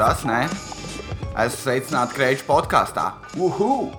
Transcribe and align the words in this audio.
tas, 0.00 0.22
nē. 0.24 0.46
Esmu 1.42 1.58
sveicināts 1.60 2.14
Kreņķa 2.16 2.44
podkāstā. 2.46 3.02
Uhu! 3.36 3.90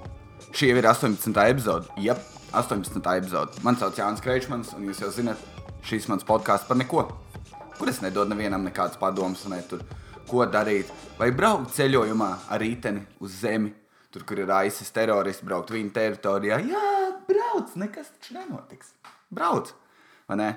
Šī 0.50 0.72
jau 0.72 0.80
ir 0.80 0.88
18. 0.90 1.36
epizode. 1.52 1.92
Jā, 2.02 2.16
18. 2.58 2.98
epizode. 3.20 3.62
Mani 3.62 3.78
sauc 3.78 4.00
Jānis 4.00 4.24
Kreņķis, 4.26 4.72
un 4.80 4.88
jūs 4.88 5.04
jau 5.04 5.12
zināt, 5.14 5.44
šis 5.86 6.10
mans 6.10 6.26
podkāsts 6.26 6.66
par 6.66 6.80
neko. 6.82 7.04
Kur 7.78 7.94
es 7.94 8.02
nedodu 8.02 8.34
nevienam 8.34 8.66
nekādas 8.66 8.98
padomas, 8.98 9.46
ne 9.52 9.62
tur, 9.70 9.86
ko 10.26 10.42
darīt. 10.50 10.90
Vai 11.22 11.30
braukt 11.38 11.76
ceļojumā 11.78 12.32
ar 12.50 12.66
riteni 12.66 13.06
uz 13.22 13.38
zemi, 13.44 13.70
tur, 14.10 14.26
kur 14.26 14.42
ir 14.42 14.58
aizsis 14.58 14.90
terorists, 14.96 15.46
braukt 15.46 15.70
viņa 15.70 15.96
teritorijā. 16.00 16.64
Jā, 16.66 16.86
brauc, 17.30 17.78
nekas 17.78 18.10
taču 18.16 18.40
nenotiks. 18.40 18.96
Brauc, 19.30 19.70
vai 20.26 20.42
ne? 20.42 20.52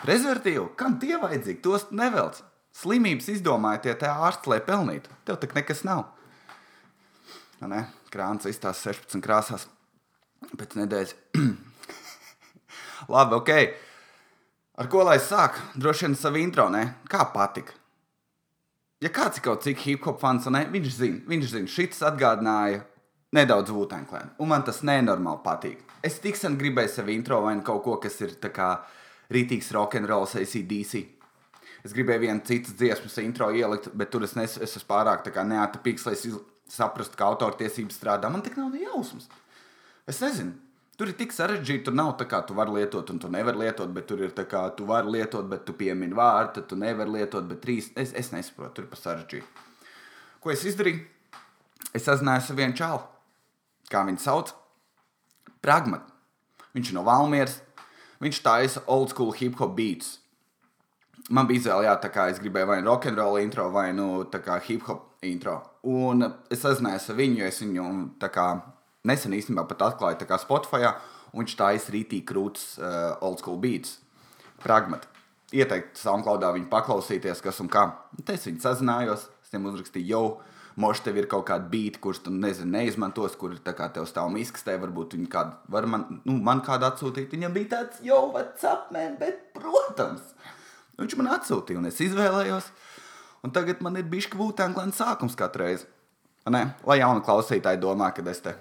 Prezervatīvu, 0.00 0.72
kam 0.74 0.98
tie 0.98 1.22
vajadzīgi? 1.22 1.62
Tos 1.62 1.92
nevelc. 1.94 2.49
Slimības 2.80 3.28
izdomāja 3.28 3.82
tie 3.84 4.08
ārsti, 4.08 4.48
lai 4.52 4.60
pelnītu. 4.64 5.12
Tev 5.28 5.40
tak 5.42 5.52
nekas 5.58 5.84
nav. 5.84 6.06
Ne? 7.60 7.84
Krāns 8.12 8.48
izstāsta 8.48 8.94
16 8.94 9.20
krāsās 9.24 9.66
pēc 10.56 10.78
nedēļas. 10.78 11.12
Labi, 13.12 13.36
ok. 13.36 13.52
Ar 14.80 14.88
ko 14.88 15.04
lai 15.04 15.18
sāk? 15.20 15.58
Droši 15.76 16.06
vien 16.06 16.16
savu 16.16 16.40
intro, 16.40 16.70
ne? 16.72 16.86
Kā 17.10 17.26
patika? 17.34 17.76
Ja 19.00 19.12
kāds 19.12 19.40
ir 19.40 19.44
kaut 19.44 19.64
cik 19.64 19.84
hip 19.84 20.08
hop 20.08 20.20
fans, 20.20 20.48
ne? 20.52 20.66
viņš 20.72 20.96
zina, 20.96 21.20
viņš 21.28 21.52
zina, 21.52 21.68
šis 21.72 22.02
atgādināja 22.04 22.82
nedaudz 23.36 23.72
Vūtēnklēnu. 23.72 24.34
Un 24.40 24.50
man 24.50 24.64
tas 24.64 24.82
nenormāli 24.84 25.40
patīk. 25.44 25.84
Es 26.04 26.18
tik 26.20 26.36
sen 26.36 26.56
gribēju 26.60 26.92
sev 26.92 27.08
intro 27.12 27.40
vai 27.44 27.54
nu 27.56 27.64
kaut 27.64 27.84
ko, 27.84 27.96
kas 28.00 28.16
ir 28.24 28.36
tā 28.40 28.52
kā 28.52 28.74
rītīgs 29.32 29.72
rokenrols, 29.76 30.36
ACDC. 30.40 31.19
Es 31.84 31.94
gribēju 31.96 32.24
vienu 32.26 32.44
citu 32.44 32.74
dziesmas 32.76 33.16
intro 33.22 33.48
ielikt, 33.56 33.88
bet 33.96 34.10
tur 34.12 34.24
es, 34.26 34.34
nes, 34.36 34.56
es 34.60 34.76
esmu 34.76 34.88
pārāk 34.90 35.24
neatapīgs, 35.24 36.04
lai 36.08 36.16
saprastu, 36.70 37.16
kā 37.16 37.28
autortiesības 37.30 37.96
strādā. 37.96 38.30
Man 38.32 38.44
tik 38.44 38.58
nav 38.60 38.68
ne 38.74 38.84
jausmas. 38.84 39.30
Es 40.08 40.20
nezinu. 40.20 40.56
Tur 41.00 41.08
ir 41.08 41.16
tik 41.16 41.32
sarežģīti, 41.32 41.86
tur 41.86 41.94
nav 41.96 42.10
tā 42.20 42.26
kā 42.28 42.42
tu 42.44 42.52
vari 42.52 42.74
lietot, 42.76 43.08
un 43.08 43.16
tu 43.22 43.28
nevari 43.32 43.62
lietot, 43.62 43.88
bet 43.96 44.04
tur 44.10 44.20
ir 44.20 44.34
tā 44.36 44.44
kā 44.44 44.66
tu 44.76 44.84
vari 44.84 45.08
lietot, 45.14 45.46
bet 45.48 45.62
tu 45.64 45.72
piemini 45.72 46.12
vārdu, 46.12 46.58
tad 46.58 46.66
tu 46.68 46.76
nevari 46.76 47.14
lietot, 47.14 47.46
bet 47.48 47.62
trīs. 47.62 47.88
Es, 47.96 48.12
es 48.12 48.28
nesaprotu, 48.34 48.74
tur 48.76 48.84
ir 48.84 48.90
pa 48.90 48.98
sarežģīti. 49.00 49.64
Ko 50.44 50.52
es 50.52 50.66
izdarīju? 50.68 51.00
Es 51.96 52.04
sazinājos 52.04 52.50
ar 52.52 52.58
vienu 52.60 52.76
čālu. 52.76 53.00
Kā 53.88 54.04
viņu 54.04 54.20
sauc? 54.20 54.52
Pragmat. 55.64 56.04
Viņš 56.76 56.92
ir 56.92 56.98
no 56.98 57.06
Valmieras. 57.08 57.56
Viņš 58.20 58.42
taisa 58.44 58.84
old 58.84 59.14
school 59.14 59.32
hip 59.40 59.56
hop 59.56 59.72
beats. 59.78 60.18
Man 61.28 61.46
bija 61.46 61.60
izvēle, 61.60 61.84
jā, 61.84 61.94
tā 62.00 62.08
kā 62.14 62.26
es 62.30 62.40
gribēju 62.40 62.70
vai 62.70 62.80
nu 62.80 62.90
rokenrola 62.90 63.42
intro, 63.44 63.68
vai 63.70 63.90
nu 63.92 64.24
hip 64.66 64.86
hop 64.88 65.24
intro. 65.26 65.60
Un 65.82 66.24
es 66.50 66.62
sazinājos 66.62 67.10
ar 67.10 67.18
viņu, 67.18 67.40
jo 67.42 67.46
es 67.46 67.60
viņu 67.60 67.86
kā, 68.32 68.46
nesen 69.04 69.36
īstenībā 69.36 69.66
pat 69.68 69.82
atklāju 69.90 70.26
kā 70.26 70.38
Spotify, 70.40 70.94
un 71.32 71.44
viņš 71.44 71.56
taisa 71.56 71.92
rītīgi 71.92 72.26
krūtis 72.26 72.78
uh, 72.80 73.18
old 73.20 73.38
school 73.38 73.58
beats. 73.60 73.98
Pragmat. 74.64 75.06
Ieteikt 75.52 75.98
SoundCloudā 75.98 76.52
viņu 76.54 76.70
paklausīties, 76.70 77.42
kas 77.42 77.60
un 77.60 77.68
kā. 77.68 77.84
Un 78.16 78.24
te 78.24 78.38
es 78.38 78.46
viņu 78.46 78.62
sazinājos, 78.62 79.28
es 79.44 79.52
viņam 79.52 79.72
uzrakstīju 79.74 80.10
jau 80.10 80.24
Moši 80.80 81.02
tev 81.04 81.18
ir 81.18 81.26
kaut 81.30 81.44
kāda 81.48 81.66
beigta, 81.70 82.00
kurš 82.00 82.22
tu 82.24 82.32
nezini, 82.32 82.70
neizmantos, 82.78 83.34
kur 83.38 83.52
ir 83.56 83.62
tā 83.64 83.74
kā 83.76 83.90
tev 83.92 84.06
stāv 84.08 84.30
miskastē. 84.32 84.76
Varbūt 84.80 85.16
viņi 85.16 85.28
kādu, 85.32 85.56
var 85.74 85.88
man, 85.90 86.06
nu, 86.24 86.36
man 86.46 86.62
kādu 86.64 86.86
atsūtīt. 86.88 87.34
Viņam 87.34 87.56
bija 87.56 87.72
tāds 87.74 88.00
jau 88.06 88.22
vats 88.34 88.64
apmēram, 88.70 89.18
bet, 89.20 89.42
protams, 89.56 90.30
viņš 91.00 91.16
man 91.18 91.32
atsūtīja 91.36 91.80
un 91.80 91.88
es 91.90 92.00
izvēlējos. 92.04 92.70
Un 93.44 93.54
tagad 93.56 93.80
man 93.80 93.96
ir 93.96 94.08
bijis 94.08 94.28
klāns 94.28 95.00
sākums 95.00 95.36
katru 95.38 95.64
reizi. 95.64 95.88
Ne? 96.50 96.74
Lai 96.88 96.98
jauni 97.00 97.22
klausītāji 97.24 97.80
domā, 97.80 98.10
ka 98.12 98.24
es 98.28 98.40
te 98.44 98.56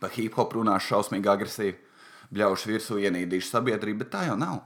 pa 0.00 0.08
hip 0.08 0.36
hop 0.40 0.54
runāšu 0.56 0.94
šausmīgi 0.94 1.28
agresīvi, 1.28 1.76
bļaušu 2.32 2.70
virsū, 2.72 2.98
ienīdīšu 3.04 3.50
sabiedrību, 3.52 4.02
bet 4.02 4.12
tā 4.14 4.24
jau 4.28 4.36
nav. 4.40 4.62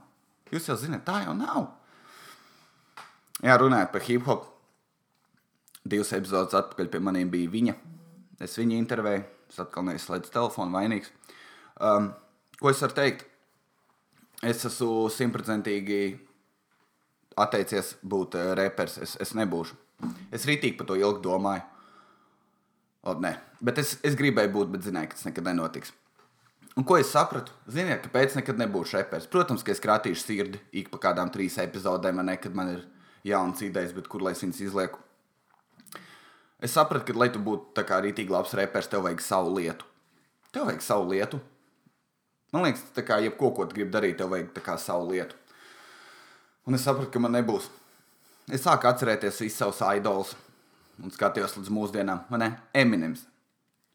Jūs 0.53 0.69
jau 0.69 0.77
zināt, 0.79 1.03
tā 1.07 1.21
jau 1.25 1.33
nav. 1.35 1.67
Jā, 3.43 3.57
runājot 3.59 3.91
par 3.91 4.05
hip 4.07 4.27
hop, 4.29 4.45
divas 5.83 6.13
epizodes 6.15 6.55
atpakaļ 6.55 6.91
pie 6.93 7.01
maniem 7.03 7.31
bija 7.33 7.51
viņa. 7.51 7.75
Es 8.45 8.55
viņu 8.59 8.77
intervēju, 8.79 9.25
es 9.51 9.59
atkal 9.61 9.87
neizslēdzu 9.89 10.31
telefonu, 10.31 10.75
vainīgs. 10.77 11.11
Um, 11.83 12.13
ko 12.61 12.71
es 12.71 12.83
varu 12.83 12.95
teikt? 12.95 13.27
Es 14.45 14.63
esmu 14.67 15.09
simtprocentīgi 15.11 15.99
atteicies 17.39 17.95
būt 18.03 18.37
uh, 18.39 18.53
reperis. 18.57 18.97
Es, 19.01 19.15
es 19.21 19.35
nebūšu. 19.37 19.77
Es 20.35 20.47
rītīgi 20.47 20.77
par 20.79 20.89
to 20.89 20.97
ilgi 20.99 21.23
domāju. 21.23 21.63
O, 23.05 23.13
nē, 23.21 23.35
bet 23.61 23.79
es, 23.83 23.95
es 24.07 24.17
gribēju 24.17 24.51
būt, 24.55 24.71
bet 24.73 24.87
zināju, 24.87 25.11
ka 25.11 25.19
tas 25.19 25.27
nekad 25.27 25.45
nenotiks. 25.45 25.93
Un 26.75 26.83
ko 26.83 26.97
es 26.99 27.11
sapratu? 27.13 27.53
Ziniet, 27.71 28.01
kāpēc 28.03 28.33
nekad 28.35 28.57
nebūšu 28.59 28.97
reperis? 28.97 29.29
Protams, 29.31 29.63
ka 29.63 29.71
es 29.71 29.79
kratīšu 29.83 30.19
sirdi 30.19 30.59
ik 30.75 30.89
pa 30.91 30.99
kādām 31.05 31.29
trīs 31.31 31.55
epizodēm, 31.61 32.19
ne, 32.25 32.35
kad 32.41 32.57
man 32.57 32.73
ir 32.73 32.81
jaunas 33.23 33.61
idejas, 33.63 33.93
bet 33.95 34.09
kur 34.11 34.25
lai 34.25 34.33
es 34.35 34.43
viņas 34.43 34.63
izlieku. 34.65 34.99
Es 36.59 36.75
sapratu, 36.75 37.07
ka, 37.07 37.19
lai 37.19 37.29
tu 37.31 37.39
būtu 37.43 37.71
tā 37.77 37.85
kā 37.87 38.01
rītīgi 38.03 38.33
labs 38.33 38.57
reperis, 38.57 38.89
tev 38.91 39.05
vajag 39.05 39.23
savu 39.23 39.53
lietu. 39.55 39.87
Tev 40.51 40.67
vajag 40.67 40.83
savu 40.83 41.07
lietu. 41.13 41.39
Man 42.51 42.65
liekas, 42.65 42.83
tā 42.95 43.05
kā 43.07 43.21
jebko, 43.23 43.53
ko 43.55 43.69
tu 43.69 43.77
gribi 43.77 43.93
darīt, 43.93 44.17
tev 44.19 44.33
vajag 44.33 44.51
kā, 44.65 44.75
savu 44.81 45.13
lietu. 45.13 45.37
Un 46.65 46.77
es 46.77 46.85
sapratu, 46.85 47.11
ka 47.13 47.21
man 47.21 47.35
nebūs. 47.37 47.69
Es 48.49 48.63
sāku 48.65 48.89
atcerēties 48.89 49.41
visus 49.41 49.57
savus 49.61 49.81
idolus 49.97 50.33
un 51.01 51.13
skatījos 51.13 51.57
līdz 51.59 51.71
mūsdienām. 51.73 52.23
Man 52.31 52.41
ne, 52.41 52.51
Eminems. 52.77 53.25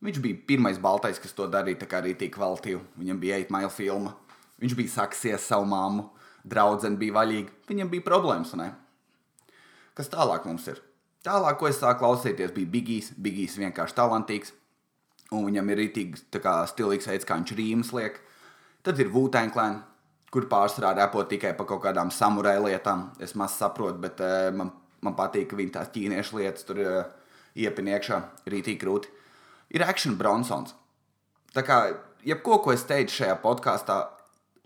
Viņš 0.01 0.21
bija 0.25 0.39
pirmais 0.49 0.79
baltais, 0.81 1.19
kas 1.21 1.35
to 1.37 1.49
darīja 1.51 1.83
tā 1.83 1.89
kā 1.91 2.01
rītīgi 2.05 2.33
kvalitīvi. 2.37 2.81
Viņam 3.03 3.19
bija 3.21 3.41
8 3.43 3.53
maila 3.53 3.73
filma. 3.75 4.15
Viņš 4.61 4.77
bija 4.77 4.93
saksies 4.95 5.49
savu 5.51 5.67
māmu, 5.69 6.07
draudzene 6.45 6.97
bija 7.01 7.19
vaļīga. 7.19 7.53
Viņam 7.69 7.91
bija 7.93 8.07
problēmas, 8.07 8.55
ne? 8.61 8.71
Kas 9.97 10.09
tālāk 10.13 10.47
mums 10.49 10.69
ir? 10.73 10.81
Tālāk, 11.27 11.59
ko 11.61 11.69
es 11.69 11.77
sāku 11.81 12.01
klausīties, 12.01 12.55
bija 12.57 12.71
Bigijs. 12.73 13.11
Bigijs 13.21 13.59
vienkārši 13.61 13.97
talantīgs. 13.99 14.55
Un 15.31 15.45
viņam 15.47 15.69
ir 15.71 15.83
rītīgi 15.83 16.23
stilīgs 16.73 17.11
veids, 17.11 17.27
kā 17.29 17.37
viņš 17.37 17.55
rīmas 17.59 17.93
liek. 17.95 18.17
Tad 18.87 18.99
ir 19.03 19.13
Vūtēnklēna, 19.13 19.83
kur 20.31 20.47
pārsvarā 20.51 20.93
repo 20.97 21.23
tikai 21.27 21.55
par 21.59 21.67
kaut 21.71 21.83
kādām 21.85 22.13
samurai 22.15 22.59
lietām. 22.63 23.09
Es 23.23 23.35
maz 23.39 23.57
saprotu, 23.59 23.99
bet 24.03 24.21
uh, 24.23 24.51
man, 24.55 24.73
man 25.03 25.17
patīk, 25.19 25.49
ka 25.51 25.59
viņi 25.59 25.75
tās 25.75 25.91
ķīniešu 25.95 26.39
lietas 26.39 26.69
tur 26.69 26.83
uh, 26.85 27.01
iepin 27.59 27.91
iekšā 27.91 28.21
rītīgi 28.47 28.81
krūti. 28.83 29.11
Ir 29.75 29.87
Action 29.87 30.17
Bronsons. 30.19 30.75
Tā 31.55 31.65
kā 31.67 31.83
jebko, 32.27 32.61
ko 32.63 32.75
es 32.75 32.87
teicu 32.87 33.21
šajā 33.21 33.37
podkāstā, 33.43 34.01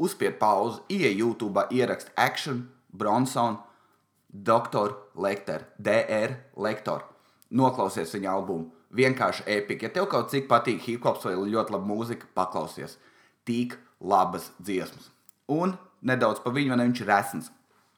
uzspied 0.01 0.37
pauzi, 0.41 0.83
ieej 0.93 1.19
YouTube, 1.21 1.65
ierakst 1.73 2.13
Action 2.17 2.67
Bronsons 2.93 3.63
Dr. 4.35 4.97
Lektor, 5.15 5.69
DR 5.79 6.35
Lektor. 6.59 7.05
Noklausies 7.55 8.11
viņa 8.17 8.33
albumu. 8.33 8.73
Vienkārši 8.95 9.47
epika. 9.51 9.87
Ja 9.87 9.95
tev 9.95 10.09
kaut 10.11 10.31
cik 10.31 10.49
patīk 10.51 10.83
hip 10.87 11.07
hops 11.07 11.27
vai 11.27 11.37
ļoti 11.39 11.75
laba 11.75 11.87
mūzika, 11.87 12.27
paklausies. 12.35 12.99
Tik 13.47 13.79
labas 14.03 14.51
dziesmas. 14.59 15.14
Un 15.53 15.77
nedaudz 16.03 16.41
par 16.45 16.55
viņu, 16.57 16.77
ne 16.77 16.89
viņš 16.89 17.03
ir 17.03 17.11
resns. 17.11 17.51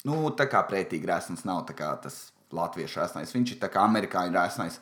Nu, 0.06 0.18
tā 0.38 0.46
kā 0.50 0.62
pretīgi 0.68 1.08
resns 1.08 1.44
nav 1.46 1.64
tas 1.68 2.30
latviešu 2.54 3.00
resnais. 3.00 3.34
Viņš 3.34 3.56
ir 3.56 3.60
tā 3.62 3.70
kā 3.72 3.82
amerikāņu 3.86 4.34
resnais, 4.34 4.78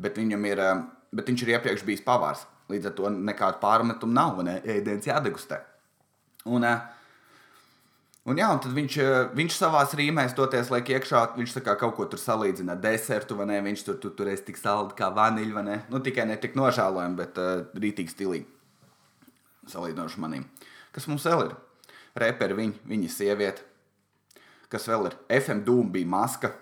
bet, 0.00 0.18
ir, 0.18 0.58
eh, 0.58 0.82
bet 1.12 1.28
viņš 1.28 1.42
ir 1.42 1.54
iepriekš 1.56 1.84
bijis 1.84 2.04
pavārs. 2.04 2.46
Līdz 2.68 2.86
ar 2.86 2.92
to 2.92 3.10
nekādu 3.10 3.60
pārmetumu 3.60 4.12
nav, 4.12 4.42
ne 4.42 4.60
ēdienas 4.60 5.08
jādegustē. 5.08 5.60
Un, 6.46 6.64
uh, 6.64 6.80
Un, 8.22 8.38
jā, 8.38 8.46
un 8.54 8.60
tad 8.62 8.70
viņš, 8.70 8.96
eh, 9.02 9.30
viņš 9.34 9.54
savā 9.58 9.80
rīmēs 9.98 10.36
toties 10.38 10.68
liek 10.70 10.92
iekšā, 10.94 11.34
viņš 11.34 11.56
kā 11.66 11.74
kaut 11.74 11.96
ko 11.96 12.04
tur 12.06 12.20
salīdzina 12.22 12.76
ar 12.76 12.78
desertu, 12.78 13.34
vai 13.34 13.46
ne? 13.46 13.60
Viņš 13.60 13.82
tur, 13.84 13.96
tur, 13.98 14.12
tur 14.14 14.28
ir 14.30 14.38
tik 14.38 14.56
saldi 14.56 14.94
kā 14.94 15.10
vaniļa, 15.10 15.54
vai 15.54 15.62
ne? 15.66 15.82
Nu, 15.90 15.98
tikai 15.98 16.28
ne 16.28 16.36
tik 16.36 16.54
nožēlojami, 16.54 17.16
bet 17.16 17.40
uh, 17.42 17.66
rītīgi 17.74 18.14
stilīgi. 18.14 18.46
Salīdzinoši 19.74 20.22
manīm. 20.22 20.46
Kas 20.92 21.08
mums 21.10 21.26
vēl 21.26 21.48
ir? 21.48 21.56
Reperi, 22.18 22.56
viņa, 22.58 22.82
viņa 22.88 23.10
sieviete. 23.12 23.64
Kas 24.72 24.88
vēl 24.88 25.10
ir? 25.10 25.16
FM 25.32 25.64
Dūma 25.66 25.92
bija 25.94 26.08
maska. 26.08 26.52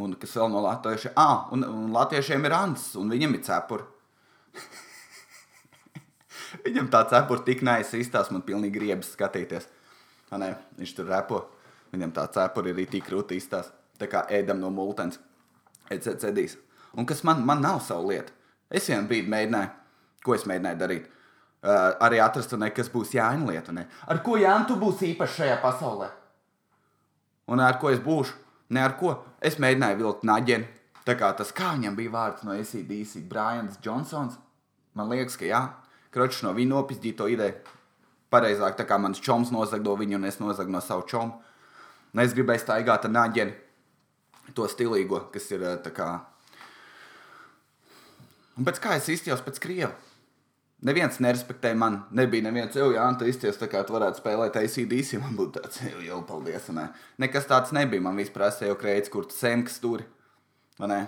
Un 0.00 0.14
kas 0.18 0.36
vēl 0.38 0.50
no 0.52 0.62
latviešiem? 0.64 1.14
Ah, 1.18 1.48
un, 1.54 1.64
un 1.66 1.90
latviešiem 1.94 2.46
ir 2.46 2.54
Ants, 2.54 2.92
un 2.98 3.10
viņam 3.10 3.34
ir 3.36 3.42
cepuri. 3.46 3.86
viņam 6.66 6.90
tā 6.92 7.02
cepura 7.10 7.44
tik 7.46 7.64
nais 7.66 7.90
izstāsta, 7.98 8.34
man 8.34 8.46
pilnīgi 8.46 8.78
griebas 8.78 9.12
skatīties. 9.16 9.66
Ne, 10.38 10.52
viņš 10.78 10.94
tur 10.96 11.10
repo. 11.10 11.44
Viņam 11.90 12.14
tā 12.14 12.28
cepura 12.30 12.70
ir 12.70 12.90
tik 12.90 13.08
krūti 13.08 13.38
izstāsta. 13.40 13.74
Tā 14.00 14.08
kā 14.10 14.24
ēdam 14.32 14.62
no 14.62 14.70
multens. 14.72 15.18
Ecēdīs. 15.90 16.56
Un 16.98 17.06
kas 17.06 17.24
man, 17.26 17.42
man 17.46 17.62
nav 17.62 17.82
sava 17.84 18.06
lieta. 18.06 18.32
Es 18.70 18.86
vienu 18.88 19.08
brīdi 19.10 19.30
mēģināju, 19.30 19.70
ko 20.24 20.36
es 20.36 20.46
mēģināju 20.46 20.78
darīt. 20.78 21.08
Uh, 21.60 21.92
arī 22.00 22.22
atrast, 22.24 22.54
ne, 22.56 22.70
kas 22.72 22.88
būs 22.88 23.12
Jāņa 23.12 23.48
lieta. 23.50 23.72
Ne? 23.76 23.84
Ar 24.08 24.22
ko 24.24 24.38
Jānis 24.40 24.70
tu 24.70 24.78
būsi 24.80 25.10
īpašs 25.12 25.42
šajā 25.42 25.58
pasaulē? 25.60 26.08
Un 27.52 27.60
ar 27.60 27.76
ko 27.82 27.90
es 27.92 28.00
būšu? 28.00 28.38
Ne 28.72 28.80
ar 28.80 28.94
ko. 28.96 29.18
Es 29.44 29.58
mēģināju 29.60 29.98
vilkt 30.00 30.24
naģeni, 30.24 30.68
Tā 31.10 31.16
kā 31.16 31.30
tas, 31.34 31.48
kā 31.56 31.72
viņam 31.74 31.96
bija 31.96 32.12
vārds 32.12 32.44
no 32.44 32.52
ACDC, 32.52 33.22
Brians 33.28 33.78
Johnsons, 33.82 34.36
man 34.94 35.08
liekas, 35.10 35.38
ka 35.40 35.48
jā, 35.48 35.62
Kročs 36.14 36.42
no 36.42 36.52
viņa 36.54 36.70
nopizdīja 36.74 37.16
to 37.20 37.28
ideju. 37.30 37.54
Pareizāk, 38.30 38.76
tā 38.78 38.84
kā 38.86 38.98
mans 38.98 39.18
čoms 39.22 39.52
nozagdo 39.54 39.94
viņu, 39.98 40.18
un 40.18 40.26
es 40.28 40.38
nozagdu 40.42 40.74
no 40.74 40.82
savu 40.82 41.06
čomu. 41.10 41.38
Un 42.14 42.22
es 42.22 42.34
gribēju 42.34 42.62
staigāt 42.62 43.06
ar 43.06 43.14
nāģeni, 43.14 43.54
to 44.54 44.66
stilīgo, 44.70 45.22
kas 45.34 45.46
ir 45.54 45.62
eh, 45.62 45.76
tā 45.82 45.92
kā. 45.94 46.08
Un 48.58 48.66
pēc 48.66 48.82
kā 48.82 48.96
es 48.98 49.08
izstījos 49.14 49.42
pēc 49.46 49.62
krievu? 49.62 49.94
Neviens 50.80 51.18
nerespektēja 51.20 51.76
mani. 51.76 51.98
Nebija 52.16 52.46
neviens, 52.46 52.76
jau 52.76 52.88
jā, 52.94 53.04
tu 53.20 53.26
izties 53.28 53.58
tā 53.60 53.68
kā 53.68 53.82
tu 53.84 53.92
varētu 53.92 54.22
spēlēt 54.22 54.56
ACDC. 54.56 55.18
Man 55.20 55.36
būtu 55.36 55.58
tāds, 55.58 55.82
jau, 55.84 56.00
jau 56.06 56.20
paldies. 56.28 56.70
Ne? 56.72 56.86
Nekas 57.20 57.48
tāds 57.50 57.74
nebija. 57.76 58.00
Man 58.06 58.16
vispār 58.16 58.46
prasīja, 58.46 58.70
jau 58.72 58.78
kreits, 58.80 59.12
kur 59.12 59.28
tu 59.28 59.36
semkas 59.36 59.76
tur. 59.82 60.06
Ne? 60.80 61.02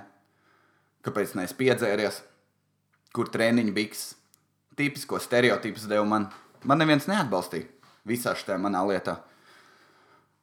Kāpēc 1.07 1.33
neesi 1.41 1.57
piedzēries? 1.57 2.21
Kur 3.17 3.33
treniņu 3.33 3.73
biks? 3.77 4.05
Tipisko 4.77 5.21
stereotipus 5.21 5.89
deva 5.89 6.05
man. 6.09 6.29
Man 6.69 6.81
neviens 6.85 7.09
neatbalstīja 7.09 7.69
visā 8.09 8.37
šajā 8.37 8.61
manā 8.61 8.85
lietā. 8.89 9.19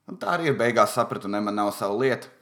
Un 0.10 0.18
tā 0.18 0.34
arī 0.34 0.50
ir 0.50 0.58
beigās 0.58 0.98
sapratu, 0.98 1.30
ne 1.30 1.42
man 1.46 1.58
nav 1.58 1.70
sava 1.78 1.94
lieta. 2.02 2.34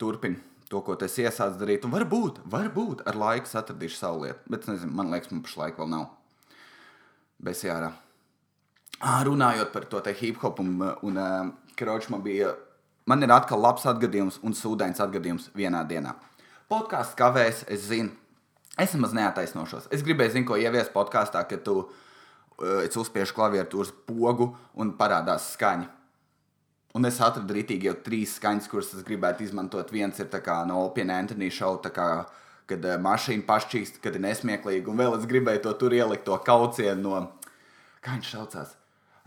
Turpini 0.00 0.47
to, 0.70 0.82
ko 0.84 0.96
es 1.04 1.16
iesācu 1.20 1.58
darīt. 1.60 1.86
Un 1.86 1.94
varbūt, 1.94 2.42
varbūt 2.50 3.02
ar 3.08 3.18
laiku 3.18 3.50
atradīšu 3.60 3.98
savu 3.98 4.26
lietu. 4.26 4.40
Bet 4.52 4.66
es 4.66 4.72
nezinu, 4.72 4.94
man 4.94 5.10
liekas, 5.12 5.32
man 5.32 5.42
pašlaik 5.46 5.80
vēl 5.80 5.90
nav. 5.92 6.06
Bez 7.42 7.62
jārā. 7.64 7.92
Runājot 8.98 9.70
par 9.72 9.86
to 9.86 10.02
hip 10.20 10.40
hop 10.42 10.60
un, 10.60 10.72
un 11.06 11.20
kroču, 11.78 12.12
man 12.14 12.24
bija. 12.24 12.54
Man 13.08 13.22
ir 13.24 13.32
atkal 13.32 13.60
labs 13.62 13.86
atgadījums 13.88 14.40
un 14.44 14.52
sūdains 14.52 15.00
atgadījums 15.00 15.48
vienā 15.56 15.84
dienā. 15.88 16.12
Podkāsts 16.68 17.16
kavēs, 17.16 17.62
es 17.72 17.86
zinu. 17.88 18.12
Es 18.78 18.92
nemaz 18.94 19.14
neataisnošos. 19.16 19.88
Es 19.94 20.04
gribēju, 20.06 20.34
zinu, 20.34 20.46
ko 20.50 20.58
ieviest 20.60 20.92
podkāstā, 20.94 21.40
kad 21.48 21.64
tu 21.64 21.78
uh, 21.80 22.98
uzspiež 23.00 23.32
klavieru 23.34 23.80
uz 23.80 23.94
pogu 24.06 24.52
un 24.76 24.92
parādās 24.98 25.48
skaņa. 25.54 25.88
Un 26.98 27.06
es 27.06 27.20
atradu 27.22 27.54
rītīgi 27.54 27.86
jau 27.86 27.94
trīs 28.02 28.32
skaņas, 28.40 28.66
kuras 28.66 28.88
es 28.96 29.04
gribētu 29.06 29.44
izmantot. 29.44 29.92
Viens 29.94 30.18
ir 30.18 30.26
no 30.66 30.80
Opiena 30.88 31.20
Antonija 31.22 31.54
šova, 31.54 31.90
kā, 31.94 32.06
kad 32.66 32.82
uh, 32.82 32.96
mašīna 32.98 33.44
pašķīst, 33.46 34.00
kad 34.02 34.16
ir 34.18 34.24
nesmieklīgi. 34.24 34.88
Un 34.90 34.98
vēl 34.98 35.14
es 35.14 35.26
gribēju 35.30 35.62
to 35.62 35.74
tur 35.78 35.94
ielikt, 35.94 36.24
to 36.26 36.34
kaucienu 36.42 37.02
no, 37.04 37.20
kā 38.02 38.16
viņš 38.16 38.30
saucās. 38.34 38.72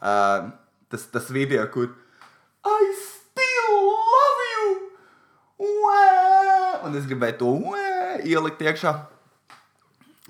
Uh, 0.02 0.52
tas, 0.92 1.06
tas 1.14 1.30
video, 1.32 1.64
kur 1.72 1.94
I 2.68 2.92
still 3.00 3.78
love 3.88 4.48
you! 4.50 4.74
Uē! 5.70 6.02
Un 6.90 6.98
es 7.00 7.08
gribēju 7.08 7.38
to 7.40 7.54
uē, 7.72 8.18
ielikt 8.28 8.66
iekšā, 8.68 8.94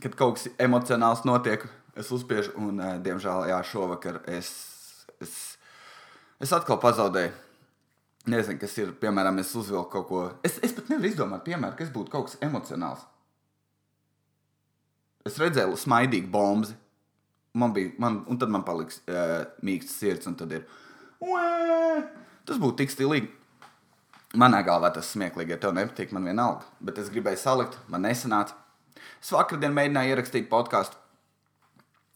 kad 0.03 0.19
kaut 0.19 0.37
kas 0.37 0.45
emocionāls 0.61 1.25
notiek. 1.25 1.65
Es 1.97 2.13
uzspiežu, 2.13 2.53
un, 2.61 2.77
uh, 2.77 2.99
diemžēl, 3.01 3.49
jā, 3.49 3.57
šovakar 3.71 4.21
es. 4.29 4.53
es 5.17 5.33
Es 6.41 6.51
atkal 6.55 6.79
pazaudēju. 6.81 7.31
Nezinu, 8.31 8.59
kas 8.61 8.75
ir. 8.81 8.93
Piemēram, 9.01 9.39
es 9.41 9.51
uzvilku 9.57 9.89
kaut 9.93 10.07
ko. 10.09 10.21
Es, 10.45 10.59
es 10.65 10.73
pat 10.77 10.89
nevaru 10.89 11.09
izdomāt, 11.09 11.43
piemēram, 11.45 11.75
kas 11.77 11.91
būtu 11.93 12.13
kaut 12.13 12.29
kas 12.29 12.39
emocionāls. 12.45 13.03
Es 15.25 15.37
redzēju, 15.41 15.77
smaidīgu 15.77 16.29
bombu. 16.33 16.73
Man 17.57 17.73
bija, 17.75 17.91
man, 18.01 18.21
un 18.31 18.39
tad 18.41 18.49
man 18.53 18.63
paliks 18.65 19.01
uh, 19.11 19.41
mīksts 19.65 19.99
sirds, 20.01 20.29
un 20.29 20.37
tad 20.39 20.53
ir. 20.55 20.65
Uē! 21.21 22.01
Tas 22.47 22.57
būtu 22.61 22.79
tik 22.81 22.93
stilīgi. 22.93 23.29
Manā 24.41 24.61
galvā 24.63 24.93
tas 24.95 25.09
smieklīgi, 25.11 25.51
ja 25.53 25.59
tev 25.61 25.75
nepatīk, 25.75 26.13
man 26.15 26.25
vienalga. 26.25 26.65
Bet 26.79 27.01
es 27.01 27.11
gribēju 27.11 27.41
salikt, 27.41 27.77
man 27.91 28.05
nesanāca. 28.07 28.55
Es 29.21 29.33
vakardien 29.35 29.75
mēģināju 29.75 30.13
ierakstīt 30.13 30.47
podkāstu, 30.49 30.97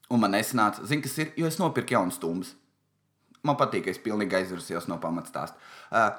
un 0.09 0.23
man 0.23 0.33
nesanāca. 0.33 0.85
Zini, 0.87 1.03
kas 1.03 1.17
ir? 1.21 1.33
Jo 1.37 1.49
es 1.51 1.59
nopirku 1.59 1.97
jaunu 1.97 2.15
stumbu. 2.15 2.47
Man 3.45 3.57
patīk, 3.59 3.85
ka 3.85 3.93
es 3.93 4.01
pilnīgi 4.01 4.39
aizvirsījos 4.39 4.87
no 4.89 4.97
pamatstāsta. 5.01 5.57
Uh, 5.91 6.11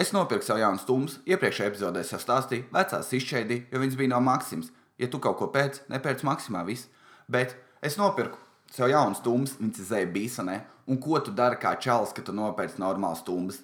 es 0.00 0.12
nopirku 0.12 0.44
sev 0.46 0.60
jaunu 0.60 0.82
stumbu. 0.82 1.14
Iepriekšējā 1.30 1.70
epizodē 1.72 2.02
es 2.04 2.12
jau 2.12 2.20
stāstīju, 2.20 2.68
vecās 2.74 3.12
izšķēdīju, 3.18 3.68
jo 3.72 3.82
viņas 3.82 4.00
bija 4.00 4.12
no 4.12 4.20
Maksimas. 4.24 4.72
Ja 5.00 5.08
tu 5.10 5.18
kaut 5.22 5.38
ko 5.40 5.48
pēc, 5.54 5.80
nepērc 5.90 6.22
Maksimā 6.26 6.64
viss. 6.68 6.90
Bet 7.30 7.56
es 7.82 7.96
nopirku 7.98 8.38
sev 8.74 8.90
jaunu 8.92 9.16
stumbu, 9.18 9.50
viņas 9.60 9.80
ir 9.80 9.88
zēja 9.90 10.10
bīsanē. 10.14 10.60
Un 10.90 11.00
ko 11.00 11.18
tu 11.24 11.32
dari 11.32 11.56
kā 11.60 11.72
čalis, 11.80 12.12
kad 12.14 12.26
tu 12.28 12.34
nopērci 12.36 12.82
normālu 12.82 13.16
stumbu? 13.18 13.56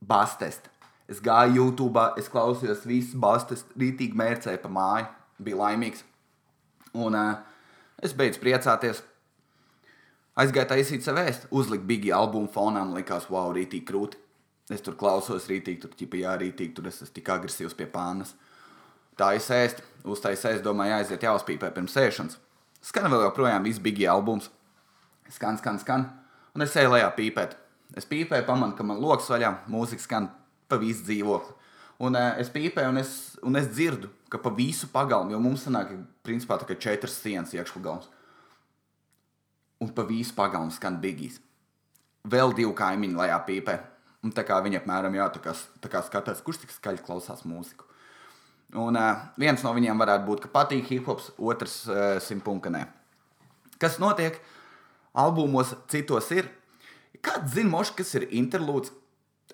Bastest. 0.00 0.66
Es 1.10 1.18
gāju 1.22 1.58
YouTube, 1.58 2.02
es 2.18 2.30
klausījos 2.30 2.84
visus 2.86 3.18
bastes, 3.18 3.64
rītīgi 3.78 4.18
mērcēju 4.18 4.60
pa 4.62 4.70
māju, 4.70 5.08
biju 5.42 5.58
laimīgs. 5.58 6.04
Un 6.94 7.16
uh, 7.18 7.40
es 8.02 8.14
beidzu 8.16 8.42
priecāties. 8.42 9.02
Aizgāju 10.40 10.70
taisīt 10.70 11.04
savu 11.04 11.20
vēstu, 11.20 11.48
uzliku 11.52 11.84
bigi 11.88 12.12
albumu 12.16 12.48
fonā, 12.54 12.80
man 12.86 12.96
likās, 12.96 13.26
wow, 13.32 13.50
rītīgi 13.52 13.84
krūti. 13.88 14.20
Es 14.72 14.80
tur 14.86 14.94
klausos, 14.96 15.48
rītīgi, 15.50 15.80
tur 15.82 15.92
ķipa, 15.98 16.20
jā, 16.22 16.36
rītīgi, 16.40 16.72
tur 16.76 16.86
es 16.88 17.00
esmu 17.02 17.16
tik 17.16 17.28
agresīvs 17.34 17.74
pie 17.76 17.88
pānas. 17.90 18.32
Tā 19.18 19.34
ir 19.36 19.42
sēst, 19.44 19.82
uztais 20.08 20.40
sēst, 20.40 20.62
domāju, 20.64 20.94
aiziet 20.96 21.26
jāuzpīpē 21.26 21.72
pirms 21.74 21.96
sēšanas. 21.96 22.38
Skan 22.88 23.10
vēl 23.12 23.26
joprojām 23.26 23.66
viss 23.66 23.82
bigi 23.82 24.06
albums. 24.08 24.46
Skan, 25.34 25.58
skan, 25.60 25.80
skan, 25.82 26.06
un 26.56 26.64
es 26.64 26.76
eju 26.78 26.94
lejā 26.94 27.10
pīpēt. 27.18 27.58
Es 27.98 28.08
pīpēju, 28.08 28.46
pamanu, 28.46 28.78
ka 28.78 28.86
man 28.86 29.02
loks 29.02 29.28
vaļā, 29.28 29.50
mūzika 29.68 30.06
skan 30.06 30.30
pa 30.70 30.78
visu 30.80 31.04
dzīvokli. 31.10 31.58
Un 32.06 32.16
uh, 32.16 32.38
es 32.40 32.48
pīpēju, 32.54 32.94
un 32.94 33.02
es, 33.02 33.12
un 33.44 33.60
es 33.60 33.68
dzirdu, 33.74 34.08
ka 34.32 34.40
pa 34.40 34.54
visu 34.56 34.88
pagalmu, 34.94 35.34
jo 35.34 35.42
mums 35.42 35.66
sanāk, 35.66 35.92
principā, 36.24 36.56
tā 36.56 36.70
kā 36.70 36.78
četras 36.80 37.18
sienas 37.20 37.52
iekšpagalms 37.58 38.08
un 39.80 39.92
pa 39.96 40.04
visu 40.08 40.34
pagalmu 40.36 40.72
skan 40.74 40.98
bigijas. 41.00 41.40
Vēl 42.30 42.52
divi 42.56 42.72
kaimiņi 42.76 43.16
lejā 43.16 43.38
pīpē. 43.46 43.76
Un 44.20 44.34
tā 44.36 44.44
kā 44.44 44.58
viņi 44.60 44.82
apmēram 44.82 45.14
jā, 45.16 45.30
tā 45.32 45.40
kā, 45.40 45.54
tā 45.80 45.88
kā 45.88 46.02
skatās, 46.04 46.42
kurš 46.44 46.62
tik 46.64 46.74
skaļi 46.74 47.04
klausās 47.06 47.46
mūziku. 47.48 47.86
Un 48.76 48.98
uh, 49.00 49.24
viens 49.40 49.62
no 49.64 49.72
viņiem 49.74 49.98
varētu 49.98 50.26
būt, 50.28 50.42
ka 50.44 50.50
patīk 50.52 50.90
hip 50.92 51.08
hops, 51.08 51.30
otrs 51.40 51.82
uh, 51.88 52.18
simtpunktenē. 52.22 52.84
Kas 53.80 53.96
notiek 53.98 54.36
albumos, 55.16 55.72
citos 55.90 56.28
ir? 56.36 56.50
Kāds 57.24 57.56
zina, 57.56 57.72
mošs, 57.72 57.94
kas 57.96 58.12
ir 58.20 58.28
interlūds? 58.28 58.92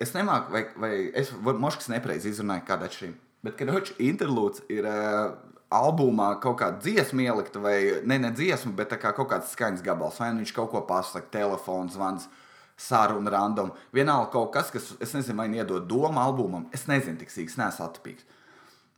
Es 0.03 0.11
nemāku, 0.13 0.51
vai, 0.53 0.65
vai 0.77 0.91
es 1.17 1.31
mošs 1.33 1.89
nepareizi 1.89 2.29
izrunāju 2.35 2.67
kādu 2.67 2.85
atšķirību. 2.85 3.17
Bet, 3.47 3.55
kad 3.57 3.71
hočs 3.71 3.95
interlūds 4.03 4.67
ir 4.73 4.85
uh, 4.85 5.31
albumā 5.73 6.31
kaut 6.43 6.59
kāda 6.61 6.79
dziesma 6.83 7.27
ielikta, 7.27 7.61
vai 7.63 7.77
ne, 8.07 8.17
ne 8.23 8.31
dziesma, 8.35 8.71
bet 8.77 8.95
kā 9.01 9.11
kaut 9.15 9.31
kāds 9.31 9.51
skaņas 9.55 9.83
gabals, 9.85 10.19
vai 10.21 10.31
nu 10.33 10.43
viņš 10.43 10.53
kaut 10.55 10.71
ko 10.71 10.83
pasakā, 10.87 11.31
telefons 11.33 11.97
zvans. 11.97 12.29
Saruna 12.77 13.31
random. 13.33 13.71
Vienalga 13.89 14.29
kaut 14.35 14.51
kas, 14.53 14.67
kas, 14.69 14.91
es 15.01 15.15
nezinu, 15.15 15.39
vai 15.39 15.47
iedod 15.49 15.87
domu 15.89 16.21
albumam. 16.21 16.67
Es 16.69 16.83
nezinu, 16.85 17.17
tik 17.17 17.31
sīgs, 17.33 17.55
neesmu 17.57 17.87
atpīgs. 17.87 18.27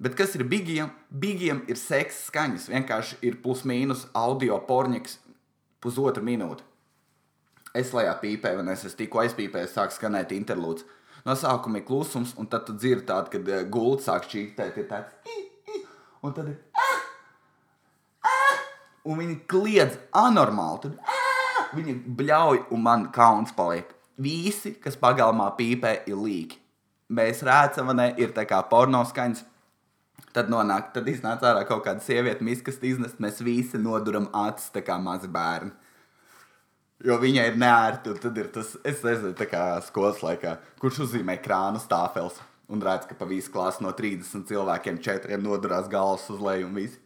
Bet 0.04 0.18
kas 0.20 0.36
ir 0.36 0.44
bigiem? 0.52 0.92
Bigiem 1.08 1.62
ir 1.72 1.80
seksa 1.80 2.26
skaņas. 2.26 2.68
Vienkārši 2.74 3.22
ir 3.24 3.40
plus 3.44 3.64
mīnus 3.64 4.04
audio 4.12 4.60
porņiks 4.68 5.16
pusotra 5.80 6.24
minūte. 6.24 6.68
Es 7.72 7.94
lejā 7.96 8.18
pīpēju, 8.20 8.60
un 8.64 8.74
es 8.74 8.84
esmu 8.84 9.00
tikko 9.00 9.24
aizpīpējis, 9.24 9.76
sāk 9.78 9.96
skanēt 9.96 10.36
interlūds. 10.36 10.84
No 11.24 11.36
sākuma 11.40 11.80
ir 11.80 11.88
klusums, 11.88 12.34
un 12.40 12.52
tad 12.52 12.68
tu 12.68 12.76
dzirdi 12.76 13.08
tādu, 13.08 13.32
kad 13.36 13.52
eh, 13.54 13.64
gulta 13.72 14.10
sāk 14.10 14.28
čītēt, 14.32 14.80
ir 14.80 14.92
tāds 14.92 15.16
un 16.24 16.34
tad 16.36 16.50
ir. 16.52 16.58
Ah! 16.78 16.96
Ah! 18.26 18.64
Un 19.10 19.22
viņi 19.22 19.38
kliedz 19.50 20.00
anormāli. 20.16 20.88
Tad! 20.88 21.18
Viņi 21.76 21.96
bļauj, 22.18 22.64
un 22.74 22.82
man 22.86 23.06
kauns 23.14 23.54
paliek. 23.56 23.92
Visi, 24.20 24.74
kas 24.82 24.98
pagalmā 25.00 25.52
pīpē, 25.58 26.00
ir 26.10 26.18
līķi. 26.18 26.58
Mēs 27.16 27.44
redzam, 27.46 27.92
ne 27.98 28.12
ir 28.22 28.34
tā 28.36 28.46
kā 28.50 28.60
porno 28.70 29.04
skaņas. 29.08 29.46
Tad 30.34 30.50
nonāk, 30.52 30.92
tad 30.94 31.08
iznāca 31.10 31.48
ārā 31.50 31.64
kaut 31.66 31.86
kāda 31.86 32.04
sieviete, 32.06 32.46
miskas 32.46 32.78
iznest. 32.86 33.22
Mēs 33.22 33.40
visi 33.46 33.80
noduram 33.82 34.28
acis 34.36 34.70
tā 34.74 34.84
kā 34.86 35.00
mazi 35.02 35.30
bērni. 35.32 35.72
Jo 37.06 37.16
viņai 37.22 37.46
ir 37.54 37.58
neērti, 37.58 38.12
un 38.12 38.20
tad 38.20 38.38
ir 38.38 38.50
tas, 38.54 38.74
es 38.84 39.00
nezinu, 39.06 39.32
tā 39.40 39.48
kā 39.48 39.64
skolas 39.86 40.20
laikā, 40.26 40.58
kurš 40.82 41.06
uzzīmē 41.06 41.38
krānu 41.42 41.80
stāfels 41.80 42.42
un 42.70 42.82
redz, 42.86 43.08
ka 43.10 43.18
pa 43.18 43.26
visu 43.30 43.52
klasi 43.54 43.84
no 43.84 43.92
30 43.98 44.46
cilvēkiem 44.50 45.02
četriem 45.04 45.44
nodurās 45.44 45.90
galvas 45.92 46.28
uz 46.30 46.42
leju 46.44 46.70
un 46.70 46.78
viss. 46.78 47.00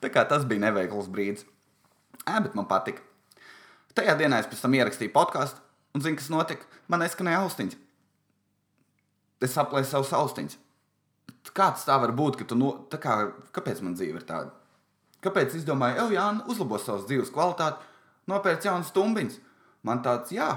Tā 0.00 0.08
kā 0.08 0.24
tas 0.24 0.46
bija 0.48 0.64
neveikls 0.64 1.10
brīdis. 1.12 1.44
Ē, 2.24 2.40
bet 2.40 2.56
man 2.56 2.68
patika. 2.70 3.04
Tajā 3.96 4.14
dienā 4.16 4.40
es 4.40 4.48
pēc 4.48 4.62
tam 4.64 4.76
ierakstīju 4.78 5.12
podkāstu, 5.12 5.60
un 5.94 6.04
zinu, 6.04 6.16
kas 6.16 6.30
notika. 6.32 6.64
Man 6.88 7.02
neskanēja 7.04 7.42
austiņas. 7.44 7.76
Es 9.44 9.56
aplēsu 9.60 9.92
savus 9.92 10.14
austiņas. 10.16 10.56
Kāds 11.56 11.84
tā 11.88 11.96
var 12.00 12.12
būt, 12.16 12.38
ka 12.40 12.46
tu 12.48 12.56
no... 12.56 12.72
Tā 12.92 13.00
kā, 13.00 13.16
kāpēc 13.56 13.80
man 13.84 13.96
dzīve 13.96 14.20
ir 14.20 14.26
tāda? 14.28 14.52
Kāpēc 15.24 15.56
es 15.58 15.66
domāju, 15.68 16.06
ej, 16.06 16.16
Jā, 16.16 16.26
uzlabos 16.48 16.86
savas 16.86 17.06
dzīves 17.08 17.32
kvalitāti, 17.34 17.82
nopērts 18.30 18.68
jaunas 18.68 18.92
stumbiņas? 18.92 19.40
Man 19.88 20.02
tāds, 20.04 20.32
jā, 20.32 20.48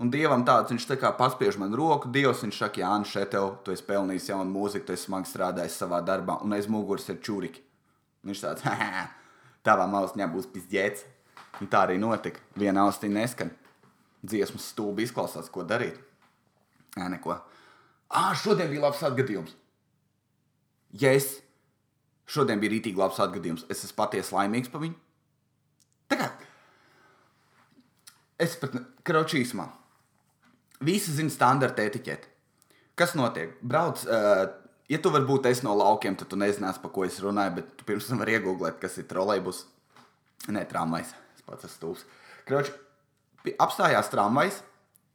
Un 0.00 0.08
dievam 0.08 0.46
tāds, 0.48 0.72
viņš 0.72 0.86
tā 0.88 0.96
kā 0.96 1.10
paspiež 1.12 1.58
man 1.60 1.74
roku, 1.76 2.08
dievs, 2.08 2.40
viņš 2.44 2.58
saka, 2.62 2.80
Jā, 2.80 2.92
šeit 3.04 3.34
tev, 3.34 3.58
tu 3.64 3.74
esi 3.74 3.84
pelnījis 3.84 4.30
jaunu 4.30 4.48
mūziku, 4.48 4.86
tu 4.88 4.94
esi 4.94 5.10
smagi 5.10 5.28
strādājis 5.28 5.76
savā 5.76 6.00
darbā, 6.00 6.38
un 6.40 6.56
aiz 6.56 6.68
muguras 6.72 7.08
ir 7.12 7.18
čuriki. 7.20 7.60
Viņš 8.24 8.44
tāds, 8.46 8.64
haha, 8.68 9.08
tavā 9.66 9.84
mausņā 9.90 10.30
būs 10.32 10.48
pizdzēts. 10.54 11.04
Un 11.60 11.68
tā 11.68 11.82
arī 11.84 11.98
notika. 12.00 12.40
Viena 12.56 12.86
ausī 12.86 13.10
neskan. 13.12 13.50
Dziesmas 14.24 14.70
stūbi 14.72 15.04
izklausās, 15.04 15.50
ko 15.52 15.66
darīt. 15.68 15.98
Nē, 16.96 17.10
neko. 17.16 17.36
Ah, 18.08 18.32
šodien 18.36 18.70
bija 18.72 18.86
labs 18.86 19.02
atgadījums. 19.04 19.52
Ja 20.96 21.12
es 21.14 21.42
šodien 22.30 22.62
bija 22.62 22.72
rītīgi 22.72 22.98
labs 22.98 23.20
atgadījums, 23.22 23.66
es 23.70 23.84
esmu 23.84 23.98
patiesi 24.00 24.34
laimīgs 24.34 24.72
par 24.72 24.82
viņu. 24.82 24.96
Tā 26.10 26.18
kā 26.18 26.30
es 28.40 28.56
pat 28.60 28.74
kraučīsmā. 29.06 29.68
Visi 30.80 31.12
zina 31.12 31.32
standarta 31.32 31.84
etiķeti. 31.84 32.28
Kas 32.96 33.12
notiek? 33.16 33.52
Brauc, 33.60 34.00
uh, 34.08 34.46
ja 34.88 35.00
tu 35.02 35.12
varbūt 35.12 35.48
esi 35.50 35.64
no 35.66 35.74
laukiem, 35.76 36.16
tad 36.16 36.30
tu 36.32 36.38
nezināsi, 36.40 36.80
par 36.80 36.92
ko 36.94 37.04
es 37.04 37.18
runāju, 37.20 37.58
bet 37.58 37.74
tu 37.76 37.86
pirms 37.88 38.08
tam 38.08 38.22
vari 38.22 38.38
iegūglēt, 38.38 38.80
kas 38.80 38.96
ir 39.00 39.08
trolejbus. 39.10 39.66
Nē, 40.48 40.64
tramvajs. 40.70 41.12
Es 41.36 41.44
pats 41.44 41.68
esmu 41.68 41.76
stūps. 41.76 42.06
Kroči, 42.48 42.72
apstājās 43.60 44.08
tramvajs, 44.12 44.62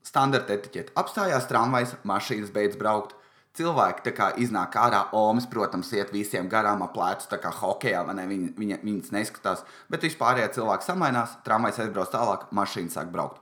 standarta 0.06 0.54
etiķete. 0.54 0.94
Apstājās 1.02 1.50
tramvajs, 1.50 1.98
mašīnas 2.06 2.54
beidz 2.54 2.78
braukt. 2.80 3.18
Cilvēki 3.56 4.04
tā 4.04 4.12
kā 4.12 4.32
iznāk 4.44 4.76
ārā, 4.76 5.06
Omas, 5.16 5.46
protams, 5.48 5.90
iet 5.96 6.12
visiem 6.12 6.50
garām 6.52 6.84
ap 6.84 6.92
plecu, 6.94 7.30
tā 7.32 7.40
kā 7.40 7.50
hokeja, 7.56 8.02
vai 8.04 8.18
ne? 8.18 8.26
Viņi, 8.28 8.50
viņa, 8.60 8.80
viņas 8.84 9.14
neskatās, 9.16 9.64
bet 9.90 10.04
vispārējie 10.04 10.50
cilvēki 10.58 10.86
samainās, 10.90 11.38
tramvajs 11.48 11.80
aizbrauc 11.86 12.12
tālāk, 12.12 12.44
mašīna 12.52 12.92
sāk 12.92 13.14
braukt. 13.16 13.40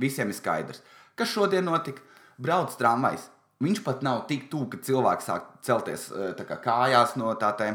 Visiem 0.00 0.32
ir 0.32 0.38
skaidrs. 0.38 0.80
Kas 1.20 1.34
šodien 1.34 1.68
notika? 1.68 2.00
Brauc 2.40 2.72
tramvajs. 2.80 3.28
Viņš 3.60 3.82
pat 3.84 4.00
nav 4.00 4.22
tik 4.30 4.46
tuvu, 4.48 4.70
ka 4.72 4.80
cilvēks 4.80 5.26
sāk 5.28 5.48
celties 5.66 6.06
kā, 6.48 6.56
kājās 6.64 7.12
no 7.20 7.34
tā 7.36 7.50
te, 7.58 7.74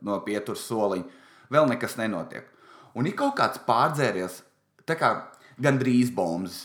no 0.00 0.20
pieturas 0.24 0.64
soliņa. 0.64 1.20
Vēl 1.52 1.68
nekas 1.68 1.98
nenotiek. 2.00 2.46
Un 2.96 3.04
ir 3.10 3.16
kaut 3.18 3.36
kāds 3.36 3.60
pārdzēries, 3.66 4.38
tā 4.88 4.96
kā 4.96 5.10
gandrīz 5.60 6.14
bombas. 6.14 6.62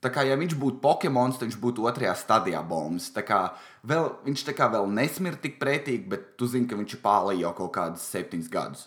Tā 0.00 0.08
kā 0.10 0.24
ja 0.24 0.34
viņš 0.40 0.56
būtu 0.56 0.80
Pokemons, 0.80 1.36
tad 1.36 1.50
viņš 1.50 1.58
būtu 1.60 1.84
otrajā 1.86 2.14
stadijā 2.16 2.62
bombas. 2.66 3.10
Tā 3.12 3.22
kā 3.26 3.40
vēl, 3.86 4.08
viņš 4.24 4.46
tā 4.48 4.54
kā 4.56 4.70
vēl 4.72 4.88
nesmird 4.96 5.42
tik 5.44 5.60
pretīgi, 5.60 6.08
bet 6.08 6.24
tu 6.40 6.48
zini, 6.48 6.66
ka 6.66 6.78
viņš 6.78 6.96
ir 6.96 7.02
pārlī 7.04 7.36
jau 7.42 7.52
kaut 7.58 7.74
kādus 7.76 8.08
septiņus 8.08 8.50
gadus. 8.50 8.86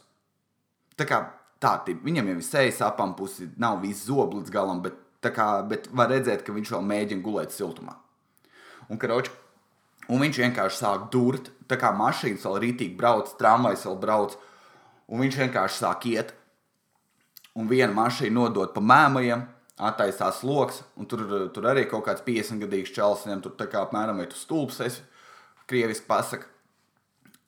Tā 0.98 1.06
kā 1.08 1.22
tā, 1.62 1.78
viņam 1.86 2.34
jau 2.34 2.38
ir 2.40 2.48
sejas 2.48 2.82
apampusi, 2.84 3.52
nav 3.62 3.80
viss 3.86 4.10
zob 4.10 4.34
līdz 4.36 4.54
galam, 4.54 4.82
bet, 4.84 4.98
kā, 5.32 5.48
bet 5.70 5.88
var 5.96 6.12
redzēt, 6.12 6.44
ka 6.44 6.56
viņš 6.56 6.74
vēl 6.74 6.84
mēģina 6.90 7.24
gulēt 7.24 7.56
siltumā. 7.56 7.96
Un, 8.90 9.00
karoči, 9.00 9.32
un 10.10 10.20
viņš 10.24 10.42
vienkārši 10.44 10.82
sāk 10.82 11.08
durt, 11.14 11.52
tā 11.70 11.78
kā 11.80 11.94
mašīnas 11.96 12.44
vēl 12.44 12.60
rītīgi 12.66 12.98
brauc, 13.00 13.32
tramvajs 13.40 13.86
vēl 13.88 14.00
brauc, 14.02 14.36
un 15.08 15.24
viņš 15.24 15.40
vienkārši 15.46 15.80
sāk 15.80 16.08
iet. 16.12 16.34
Un 17.54 17.70
viena 17.70 17.94
mašīna 17.94 18.34
nodod 18.34 18.74
pa 18.74 18.82
mēmajiem, 18.82 19.46
attaisās 19.78 20.42
lokus, 20.46 20.82
un 20.98 21.08
tur, 21.10 21.24
tur 21.54 21.68
arī 21.70 21.86
kaut 21.90 22.06
kāds 22.08 22.26
50 22.26 22.62
gadīgs 22.66 22.94
čels, 22.94 23.26
viņam 23.28 23.44
tur 23.46 23.56
tā 23.58 23.68
kā 23.70 23.84
apmēram 23.86 24.22
tu 24.30 24.38
stulbs, 24.38 24.80
es 24.82 25.02
krieviski 25.70 26.08
pasaku, 26.08 26.50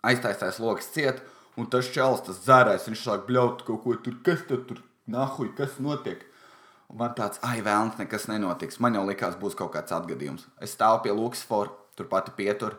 aiztaisās 0.06 0.60
lokus 0.62 0.92
ciet, 0.94 1.22
un 1.58 1.70
tas 1.72 1.90
čels, 1.94 2.24
tas 2.26 2.42
dzērājs, 2.44 2.88
viņš 2.90 3.04
sāk 3.04 3.26
bļaut 3.30 3.66
kaut 3.68 3.84
ko 3.84 3.98
tur, 4.02 4.18
kas 4.26 4.46
tad 4.50 4.66
tur, 4.70 4.82
nahuj, 5.10 5.54
kas 5.58 5.78
notiek? 5.80 6.26
Un 6.92 7.00
man 7.02 7.16
tāds, 7.18 7.40
ai, 7.46 7.60
vēlams, 7.66 7.98
nekas 8.00 8.28
nenotiks. 8.30 8.80
Man 8.84 8.98
jau 8.98 9.06
likās, 9.08 9.38
būs 9.40 9.58
kaut 9.58 9.74
kāds 9.74 9.94
atgadījums. 9.96 10.46
Es 10.62 10.76
stāvu 10.78 11.04
pie 11.06 11.16
Luksfora, 11.16 11.74
tur 11.98 12.10
pati 12.12 12.34
pietur, 12.38 12.78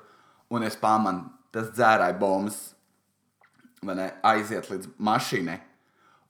un 0.53 0.67
es 0.67 0.79
pamanu, 0.79 1.27
tas 1.55 1.73
dzērāja 1.75 2.19
bombas, 2.21 2.61
ne, 3.83 4.11
aiziet 4.27 4.71
līdz 4.71 4.93
mašīnai 4.99 5.59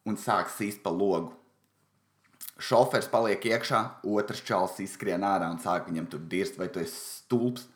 un 0.06 0.16
sāk 0.21 0.50
sīst 0.52 0.83
pa 0.85 0.92
logu. 0.95 1.35
Šofers 2.56 3.09
paliek 3.12 3.42
iekšā, 3.45 3.80
otrs 4.09 4.40
čels 4.47 4.78
izskrien 4.80 5.25
ārā 5.26 5.50
un 5.52 5.59
sāk 5.61 5.90
viņam 5.90 6.06
tur 6.12 6.23
dirst, 6.30 6.56
vai 6.56 6.71
tu 6.73 6.80
esi 6.80 6.97
stulbs. 6.97 7.66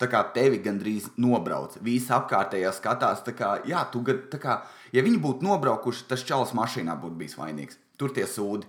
Tā 0.00 0.08
kā 0.10 0.24
tevi 0.34 0.58
gandrīz 0.62 1.10
nobrauc. 1.20 1.76
Visi 1.84 2.10
apkārtējā 2.12 2.72
skatās, 2.74 3.22
tā 3.26 3.34
kā, 3.36 3.50
jā, 3.68 3.84
tu 3.92 4.02
tā 4.02 4.40
kā, 4.42 4.56
ja 4.92 5.04
viņi 5.06 5.20
būtu 5.22 5.46
nobraukuši, 5.46 6.08
tas 6.10 6.24
čels 6.26 6.54
mašīnā 6.56 6.96
būtu 6.98 7.20
bijis 7.20 7.36
vainīgs. 7.38 7.78
Tur 8.00 8.10
tie 8.16 8.26
sūdi. 8.26 8.66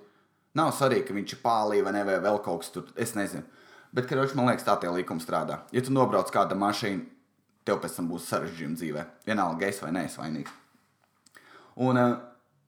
Nav 0.55 0.71
svarīgi, 0.75 1.07
ka 1.09 1.15
viņš 1.17 1.35
ir 1.35 1.41
pālī 1.43 1.81
vai 1.83 1.95
ne, 1.95 2.03
vai 2.07 2.19
vēl 2.23 2.39
kaut 2.43 2.63
kas 2.63 2.71
tur, 2.71 2.87
es 2.95 3.15
nezinu. 3.17 3.43
Bet, 3.95 4.07
karoči, 4.09 4.35
man 4.35 4.49
liekas, 4.49 4.65
tā 4.67 4.75
tie 4.79 4.91
likumi 4.91 5.23
strādā. 5.23 5.61
Ja 5.75 5.83
tu 5.83 5.93
nobrauc 5.95 6.31
kāda 6.31 6.55
mašīna, 6.59 7.03
tev 7.67 7.81
pēc 7.83 7.97
tam 7.97 8.07
būs 8.11 8.29
sarežģījumi 8.31 8.79
dzīvē. 8.79 9.03
Vienalga, 9.27 9.67
es 9.67 9.81
vai 9.83 9.91
nē, 9.95 10.05
es 10.09 10.17
vainīgs. 10.19 10.55
Un, 11.83 11.99
uh, 11.99 12.15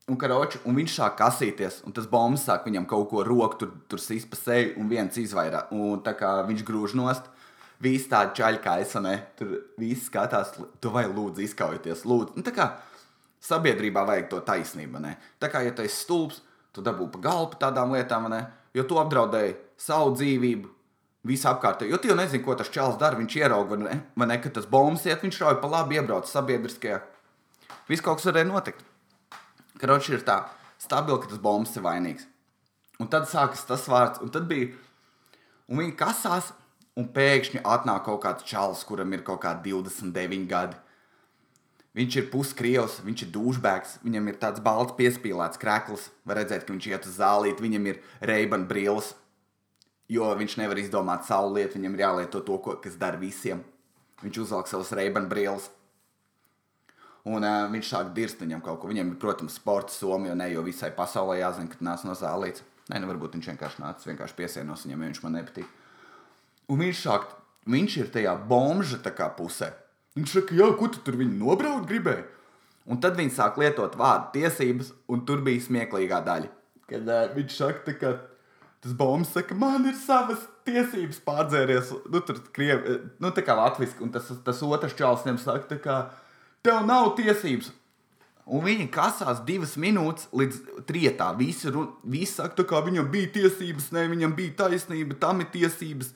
Un, 0.08 0.16
karoči, 0.16 0.62
un 0.64 0.78
viņš 0.78 0.94
sāk 1.02 1.18
kasīties, 1.20 1.82
un 1.84 1.92
tas 1.92 2.06
bombs 2.08 2.46
sāk 2.48 2.64
viņam 2.64 2.86
kaut 2.88 3.10
ko 3.12 3.26
roku, 3.28 3.58
tur, 3.60 3.74
tur 3.92 4.00
sīst 4.00 4.30
pa 4.32 4.38
seju, 4.40 4.78
un 4.80 4.88
viens 4.88 5.18
izvairā. 5.20 5.66
Un 5.76 6.00
tā 6.00 6.14
kā 6.16 6.30
viņš 6.48 6.64
grūž 6.64 6.94
nost, 6.96 7.26
visi 7.84 8.08
tādi 8.14 8.38
čaļi 8.40 8.62
kā 8.64 8.78
es, 8.80 8.94
ne, 9.04 9.18
tur 9.36 9.52
visi 9.76 10.06
skatās, 10.06 10.54
tu 10.56 10.94
vai 10.96 11.04
lūdzu 11.12 11.44
izkaujieties, 11.44 12.06
lūdzu. 12.08 12.38
Un 12.40 12.48
tā 12.48 12.54
kā 12.56 12.70
sabiedrībā 13.44 14.06
vajag 14.08 14.30
to 14.32 14.40
taisnību, 14.48 15.04
ne. 15.04 15.18
Tā 15.44 15.52
kā, 15.52 15.66
ja 15.68 15.76
tu 15.76 15.84
esi 15.84 16.00
stulbs, 16.06 16.40
tu 16.78 16.86
dabū 16.86 17.10
pa 17.14 17.22
galvu 17.26 17.58
tādām 17.60 17.96
lietām, 17.98 18.30
ne, 18.30 18.46
jo 18.78 18.86
tu 18.86 19.00
apdraudēji 19.02 19.56
savu 19.82 20.14
dzīvību, 20.16 20.70
visu 21.28 21.50
apkārtējo. 21.50 21.92
Jo 21.92 22.00
tu 22.02 22.12
jau 22.12 22.18
nezini, 22.18 22.44
ko 22.46 22.56
tas 22.58 22.70
čels 22.74 23.00
dara, 23.02 23.18
viņš 23.20 23.38
ierauga, 23.40 23.76
vai 23.76 23.80
ne, 23.84 23.98
vai 24.16 24.30
ne, 24.30 24.38
ka 24.44 24.52
tas 24.54 24.70
bombs 24.70 25.08
iet, 25.10 25.24
viņš 25.26 25.42
rauj 25.44 25.58
pa 25.64 25.72
labi 25.74 25.98
iebrauc 25.98 26.30
sabiedriskajā. 26.30 27.02
Viss 27.90 28.04
kaut 28.06 28.20
kas 28.20 28.30
varēja 28.30 28.50
notikt. 28.52 28.86
Kroči 29.82 30.16
ir 30.18 30.24
tā 30.28 30.44
stabili, 30.82 31.20
ka 31.24 31.32
tas 31.32 31.42
bombs 31.42 31.76
ir 31.78 31.86
vainīgs. 31.86 32.28
Un 33.02 33.10
tad 33.14 33.28
sākas 33.30 33.66
tas 33.70 33.86
vārds, 33.90 34.22
un 34.26 34.32
tad 34.34 34.48
bija, 34.50 34.72
un 35.70 35.82
viņi 35.82 35.98
kasās, 36.00 36.52
un 36.98 37.10
pēkšņi 37.14 37.62
atnāk 37.62 38.08
kaut 38.08 38.24
kāds 38.24 38.46
čalis, 38.48 38.82
kuram 38.88 39.14
ir 39.14 39.26
kaut 39.26 39.44
kādi 39.44 39.74
29 39.74 40.48
gadi. 40.50 40.80
Viņš 41.98 42.16
ir 42.20 42.28
puskrievs, 42.30 43.00
viņš 43.02 43.24
ir 43.26 43.30
dūžbēks, 43.34 43.96
viņam 44.06 44.28
ir 44.30 44.36
tāds 44.38 44.62
balts 44.62 44.94
piespīlēts 45.00 45.58
krēkls. 45.58 46.12
Var 46.30 46.38
redzēt, 46.44 46.68
ka 46.68 46.76
viņš 46.76 46.90
iet 46.92 47.08
uz 47.10 47.16
zālīti, 47.18 47.64
viņam 47.64 47.88
ir 47.90 48.02
reibana 48.22 48.68
brilles, 48.70 49.16
jo 50.12 50.28
viņš 50.38 50.60
nevar 50.62 50.78
izdomāt 50.78 51.26
savu 51.26 51.56
lietu, 51.56 51.80
viņam 51.80 51.96
ir 51.98 52.04
jālieto 52.04 52.44
to, 52.46 52.60
ko, 52.62 52.76
kas 52.84 53.00
dara 53.02 53.18
visiem. 53.18 53.64
Viņš 54.22 54.40
uzvelk 54.44 54.70
savas 54.70 54.94
reibana 54.98 55.30
brilles. 55.32 55.72
Un 57.28 57.44
uh, 57.44 57.66
viņš 57.74 57.90
sāk 57.90 58.14
dirzt 58.16 58.46
viņam 58.46 58.62
kaut 58.64 58.78
ko. 58.84 58.92
Viņam 58.92 59.16
ir, 59.16 59.18
protams, 59.20 59.58
sports 59.58 59.98
somā, 59.98 60.30
jo 60.30 60.38
ne 60.38 60.52
jau 60.54 60.64
visai 60.64 60.94
pasaulē 60.96 61.42
jāzina, 61.42 61.72
ka 61.72 61.82
nāc 61.84 62.06
no 62.06 62.14
zālītes. 62.18 62.62
Nē, 62.88 63.02
nu 63.02 63.10
varbūt 63.10 63.36
viņš 63.36 63.50
vienkārši 63.52 63.84
nāca, 63.84 64.08
vienkārši 64.08 64.38
piesienos 64.38 64.86
viņam, 64.86 65.02
ja 65.02 65.10
viņš 65.10 65.26
man 65.26 65.36
nepatīk. 65.42 65.74
Un 66.72 66.80
viņš 66.86 67.02
sāk, 67.04 67.28
viņš 67.68 67.98
ir 68.00 68.14
tajā 68.14 68.38
bombža 68.48 69.02
pusē. 69.36 69.74
Viņš 70.18 70.34
saka, 70.34 70.58
jā, 70.58 70.68
ko 70.80 70.90
tu 70.90 71.04
tur 71.06 71.20
viņi 71.20 71.38
nobraukt 71.38 71.88
gribēji? 71.90 72.26
Un 72.88 73.02
tad 73.04 73.18
viņi 73.20 73.36
sāk 73.36 73.60
lietot 73.60 73.98
vārdu 74.00 74.32
tiesības, 74.38 74.94
un 75.12 75.26
tur 75.28 75.44
bija 75.46 75.62
smieklīgā 75.66 76.22
daļa. 76.26 76.50
Kad 76.88 77.10
uh, 77.12 77.26
viņš 77.36 77.56
saka, 77.58 77.96
ka 78.00 78.14
tas 78.84 78.94
bombs 78.96 79.34
saka, 79.36 79.56
man 79.60 79.86
ir 79.90 79.98
savas 80.00 80.46
tiesības 80.68 81.20
pārdzēries. 81.26 81.92
Nu, 82.12 82.22
tur 82.24 82.40
krievi, 82.56 83.02
nu 83.22 83.34
tā 83.36 83.44
kā 83.46 83.58
latviski, 83.60 84.02
un 84.06 84.14
tas, 84.14 84.30
tas 84.46 84.64
otrs 84.64 84.96
čels 84.98 85.26
viņam 85.26 85.42
saka, 85.44 85.80
kā 85.84 85.98
tev 86.66 86.88
nav 86.88 87.12
tiesības. 87.20 87.74
Un 88.48 88.64
viņi 88.64 88.88
kasās 88.96 89.42
divas 89.44 89.74
minūtes 89.76 90.30
līdz 90.32 90.62
trietā. 90.88 91.34
Visi, 91.36 91.68
visi 92.08 92.38
saka, 92.38 92.64
ka 92.64 92.80
viņam 92.86 93.10
bija 93.12 93.34
tiesības, 93.42 93.92
ne 93.92 94.06
viņam 94.14 94.38
bija 94.38 94.56
taisnība, 94.64 95.20
tam 95.20 95.44
ir 95.44 95.52
tiesības. 95.52 96.14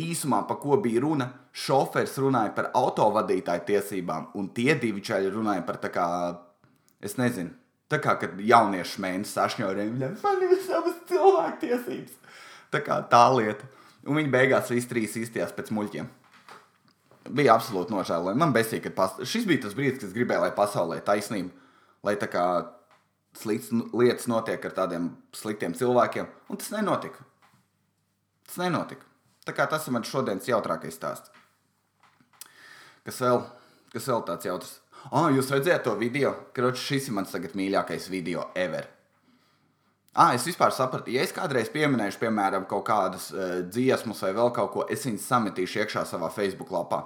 Īsumā, 0.00 0.40
pa 0.48 0.56
ko 0.58 0.78
bija 0.82 1.04
runa, 1.04 1.28
šofērs 1.54 2.16
runāja 2.18 2.50
par 2.56 2.72
autovadītāju 2.74 3.62
tiesībām, 3.68 4.32
un 4.34 4.48
tie 4.56 4.74
divi 4.80 5.04
čaļi 5.04 5.30
runāja 5.30 5.62
par 5.66 5.78
tā 5.82 5.92
kā, 5.94 6.06
es 7.04 7.14
nezinu, 7.20 7.54
tā 7.92 8.00
kā, 8.02 8.16
kad 8.18 8.34
jaunieši 8.42 9.04
mēnesis 9.04 9.36
sašņoja, 9.38 9.86
viņam 9.92 10.18
man 10.24 10.42
ir 10.48 10.58
savas 10.66 10.98
cilvēktiesības. 11.12 12.18
Tā 12.74 12.82
kā 12.82 12.98
tā 13.06 13.22
lieta. 13.36 13.70
Un 14.04 14.18
viņi 14.18 14.34
beigās 14.34 14.72
visi 14.74 14.90
trīs 14.90 15.14
izties 15.16 15.54
pēc 15.54 15.70
muļķiem 15.72 16.10
bija 17.30 17.54
absolūti 17.56 17.94
nožēlojami. 17.94 18.40
Man 18.40 18.54
besīk, 18.54 18.84
ka 18.86 18.92
pas... 18.94 19.16
šis 19.28 19.46
bija 19.48 19.64
tas 19.64 19.76
brīdis, 19.76 20.00
kad 20.00 20.08
es 20.10 20.16
gribēju, 20.16 20.44
lai 20.44 20.52
pasaulē 20.56 21.00
taisnība, 21.04 21.54
lai 22.04 22.16
tā 22.20 22.28
kā 22.30 22.44
sliktas 23.38 23.72
lietas 23.96 24.28
notiek 24.30 24.64
ar 24.68 24.76
tādiem 24.76 25.08
sliktiem 25.34 25.74
cilvēkiem, 25.78 26.28
un 26.50 26.60
tas 26.60 26.70
nenotika. 26.74 27.24
Tas 28.48 28.60
nenotika. 28.60 29.06
Tas 29.44 29.86
ir 29.86 29.92
mans 29.92 30.08
šodienas 30.08 30.48
jautrākais 30.48 30.96
stāsts. 30.96 31.30
Kas 33.04 33.20
vēl, 33.20 33.42
kas 33.92 34.08
vēl 34.08 34.24
tāds 34.24 34.48
jautrs? 34.48 34.78
Ah, 35.12 35.28
jūs 35.28 35.50
redzējāt 35.52 35.84
to 35.84 35.92
video? 36.00 36.32
Kroč, 36.56 36.80
šis 36.80 37.10
ir 37.10 37.18
mans 37.18 37.32
tagad 37.34 37.52
mīļākais 37.58 38.08
video 38.08 38.46
ever. 38.56 38.86
Ah, 40.14 40.30
es 40.32 40.46
vispār 40.46 40.70
sapratu, 40.72 41.10
ja 41.12 41.24
es 41.26 41.34
kādreiz 41.34 41.68
pieminēšu, 41.74 42.20
piemēram, 42.22 42.64
kaut 42.70 42.84
kādas 42.86 43.26
uh, 43.34 43.58
dziesmas 43.66 44.22
vai 44.22 44.30
vēl 44.36 44.52
kaut 44.54 44.70
ko, 44.72 44.86
es 44.88 45.04
viņas 45.04 45.26
sametīšu 45.26 45.82
iekšā 45.82 46.04
savā 46.06 46.30
Facebook 46.32 46.70
lapā. 46.72 47.02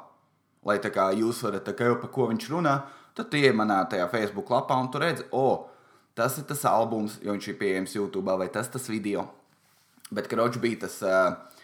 Lai 0.69 0.77
tā 0.85 0.93
kā 0.95 1.09
jūs 1.17 1.41
varat, 1.47 1.65
tā 1.65 1.73
kā 1.75 1.89
jau 1.89 1.97
par 2.03 2.13
ko 2.13 2.29
viņš 2.29 2.49
runā, 2.53 2.77
tad 3.17 3.31
tie 3.33 3.49
manā 3.57 3.81
tajā 3.89 4.07
Facebook 4.13 4.53
lapā 4.53 4.77
un 4.79 4.93
tu 4.93 5.01
redzi, 5.01 5.25
o, 5.33 5.41
oh, 5.41 5.97
tas 6.15 6.37
ir 6.39 6.45
tas 6.47 6.67
albums, 6.69 7.17
jo 7.25 7.33
viņš 7.33 7.49
ir 7.49 7.59
pieejams 7.59 7.97
YouTube, 7.97 8.37
vai 8.39 8.51
tas 8.53 8.69
tas 8.71 8.87
video. 8.93 9.25
Bet 10.13 10.29
Kročs 10.29 10.61
bija 10.61 10.85
tas, 10.85 11.01
uh, 11.03 11.58